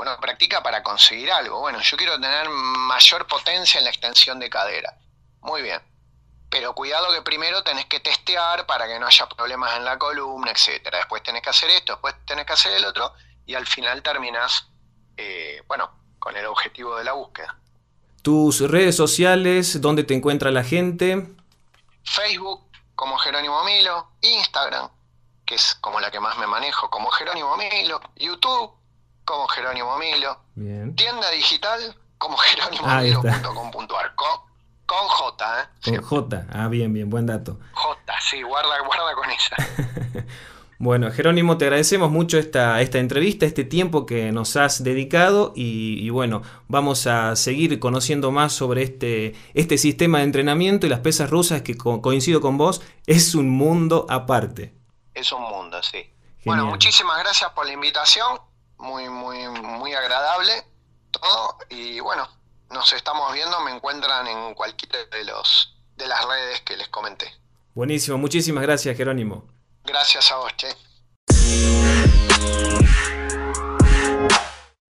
Bueno, 0.00 0.16
practica 0.18 0.62
para 0.62 0.82
conseguir 0.82 1.30
algo. 1.30 1.60
Bueno, 1.60 1.78
yo 1.82 1.94
quiero 1.98 2.18
tener 2.18 2.48
mayor 2.48 3.26
potencia 3.26 3.76
en 3.76 3.84
la 3.84 3.90
extensión 3.90 4.38
de 4.38 4.48
cadera. 4.48 4.96
Muy 5.42 5.60
bien. 5.60 5.78
pero 6.48 6.74
cuidado 6.74 7.12
que 7.12 7.20
primero 7.20 7.62
tenés 7.62 7.84
que 7.84 8.00
testear 8.00 8.64
para 8.64 8.86
que 8.86 8.98
no 8.98 9.06
haya 9.06 9.28
problemas 9.28 9.76
en 9.76 9.84
la 9.84 9.98
columna, 9.98 10.52
etcétera. 10.52 10.96
Después 10.96 11.22
tenés 11.22 11.42
que 11.42 11.50
hacer 11.50 11.68
esto, 11.68 11.92
después 11.92 12.14
tenés 12.24 12.46
que 12.46 12.54
hacer 12.54 12.72
el 12.72 12.86
otro, 12.86 13.12
y 13.44 13.54
al 13.54 13.66
final 13.66 14.02
terminás, 14.02 14.68
eh, 15.18 15.62
bueno, 15.68 15.90
con 16.18 16.34
el 16.34 16.46
objetivo 16.46 16.96
de 16.96 17.04
la 17.04 17.12
búsqueda. 17.12 17.58
Tus 18.22 18.60
redes 18.60 18.96
sociales, 18.96 19.82
¿dónde 19.82 20.02
te 20.04 20.14
encuentra 20.14 20.50
la 20.50 20.64
gente? 20.64 21.28
Facebook 22.04 22.64
como 22.94 23.18
Jerónimo 23.18 23.62
Milo, 23.64 24.12
Instagram, 24.22 24.88
que 25.44 25.56
es 25.56 25.74
como 25.74 26.00
la 26.00 26.10
que 26.10 26.20
más 26.20 26.38
me 26.38 26.46
manejo, 26.46 26.88
como 26.88 27.10
Jerónimo 27.10 27.54
Milo, 27.58 28.00
YouTube 28.16 28.79
como 29.30 29.46
Jerónimo 29.46 29.96
Milo, 29.98 30.40
tienda 30.96 31.30
digital 31.30 31.96
como 32.18 32.36
jerónimo.com.ar 32.38 34.14
con, 34.16 34.28
con 34.86 35.08
J, 35.08 35.62
¿eh? 35.62 35.66
Con 35.84 36.02
J, 36.02 36.46
ah, 36.52 36.66
bien, 36.66 36.92
bien, 36.92 37.08
buen 37.08 37.26
dato. 37.26 37.58
J, 37.72 38.12
sí, 38.28 38.42
guarda, 38.42 38.80
guarda 38.80 39.14
con 39.14 39.30
esa. 39.30 39.56
Bueno, 40.82 41.10
Jerónimo, 41.12 41.58
te 41.58 41.66
agradecemos 41.66 42.10
mucho 42.10 42.38
esta, 42.38 42.80
esta 42.80 43.00
entrevista, 43.00 43.44
este 43.44 43.64
tiempo 43.64 44.06
que 44.06 44.32
nos 44.32 44.56
has 44.56 44.82
dedicado 44.82 45.52
y, 45.54 46.08
bueno, 46.08 46.40
vamos 46.68 47.06
a 47.06 47.36
seguir 47.36 47.78
conociendo 47.78 48.30
más 48.30 48.54
sobre 48.54 48.82
este, 48.82 49.34
este 49.52 49.76
sistema 49.76 50.20
de 50.20 50.24
entrenamiento 50.24 50.86
y 50.86 50.88
las 50.88 51.00
pesas 51.00 51.28
rusas 51.28 51.60
que 51.60 51.76
coincido 51.76 52.40
con 52.40 52.56
vos, 52.56 52.80
es 53.06 53.34
un 53.34 53.50
mundo 53.50 54.06
aparte. 54.08 54.72
Es 55.12 55.30
un 55.32 55.42
mundo, 55.42 55.82
sí. 55.82 56.14
Bueno, 56.46 56.64
muchísimas 56.64 57.18
gracias 57.18 57.50
por 57.50 57.66
la 57.66 57.74
invitación, 57.74 58.40
muy, 58.80 59.08
muy, 59.08 59.48
muy 59.48 59.94
agradable 59.94 60.64
todo. 61.10 61.56
Y 61.68 62.00
bueno, 62.00 62.28
nos 62.70 62.92
estamos 62.92 63.32
viendo, 63.32 63.60
me 63.60 63.70
encuentran 63.72 64.26
en 64.26 64.54
cualquiera 64.54 65.04
de 65.06 65.24
los 65.24 65.76
de 65.96 66.08
las 66.08 66.24
redes 66.24 66.60
que 66.62 66.76
les 66.76 66.88
comenté. 66.88 67.32
Buenísimo, 67.74 68.18
muchísimas 68.18 68.62
gracias 68.62 68.96
Jerónimo. 68.96 69.44
Gracias 69.84 70.32
a 70.32 70.36
vos, 70.36 70.52
Che. 70.56 70.68